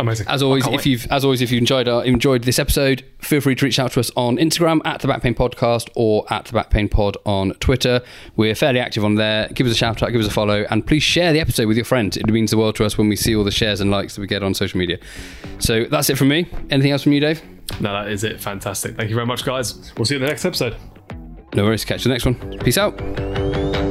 Amazing. 0.00 0.28
As 0.28 0.42
always, 0.42 0.66
if 0.66 0.86
you've 0.86 1.06
as 1.10 1.24
always 1.24 1.42
if 1.42 1.50
you 1.50 1.58
enjoyed 1.58 1.86
our, 1.86 2.02
enjoyed 2.04 2.44
this 2.44 2.58
episode, 2.58 3.04
feel 3.20 3.40
free 3.40 3.54
to 3.54 3.64
reach 3.66 3.78
out 3.78 3.92
to 3.92 4.00
us 4.00 4.10
on 4.16 4.38
Instagram 4.38 4.80
at 4.86 5.00
the 5.00 5.08
Back 5.08 5.22
Pain 5.22 5.34
Podcast 5.34 5.90
or 5.94 6.24
at 6.32 6.46
the 6.46 6.52
Back 6.54 6.70
Pain 6.70 6.88
Pod 6.88 7.18
on 7.26 7.52
Twitter. 7.54 8.00
We're 8.34 8.54
fairly 8.54 8.80
active 8.80 9.04
on 9.04 9.16
there. 9.16 9.48
Give 9.48 9.66
us 9.66 9.72
a 9.74 9.76
shout 9.76 10.02
out, 10.02 10.10
give 10.10 10.20
us 10.20 10.26
a 10.26 10.30
follow, 10.30 10.64
and 10.70 10.86
please 10.86 11.02
share 11.02 11.34
the 11.34 11.40
episode 11.40 11.66
with 11.68 11.76
your 11.76 11.84
friends. 11.84 12.16
It 12.16 12.26
means 12.26 12.50
the 12.50 12.56
world 12.56 12.76
to 12.76 12.84
us 12.86 12.96
when 12.96 13.10
we 13.10 13.16
see 13.16 13.36
all 13.36 13.44
the 13.44 13.50
shares 13.50 13.80
and 13.80 13.90
likes 13.90 14.14
that 14.14 14.22
we 14.22 14.26
get 14.26 14.42
on 14.42 14.54
social 14.54 14.78
media. 14.78 14.98
So 15.58 15.84
that's 15.84 16.08
it 16.08 16.16
from 16.16 16.28
me. 16.28 16.48
Anything 16.70 16.92
else 16.92 17.02
from 17.02 17.12
you, 17.12 17.20
Dave? 17.20 17.42
No, 17.78 17.92
that 17.92 18.10
is 18.10 18.24
it. 18.24 18.40
Fantastic. 18.40 18.96
Thank 18.96 19.10
you 19.10 19.14
very 19.14 19.26
much, 19.26 19.44
guys. 19.44 19.92
We'll 19.96 20.06
see 20.06 20.14
you 20.14 20.20
in 20.20 20.22
the 20.22 20.30
next 20.30 20.46
episode. 20.46 20.76
No 21.54 21.64
worries. 21.64 21.84
Catch 21.84 22.06
you 22.06 22.08
the 22.08 22.14
next 22.14 22.24
one. 22.24 22.58
Peace 22.60 22.78
out. 22.78 23.89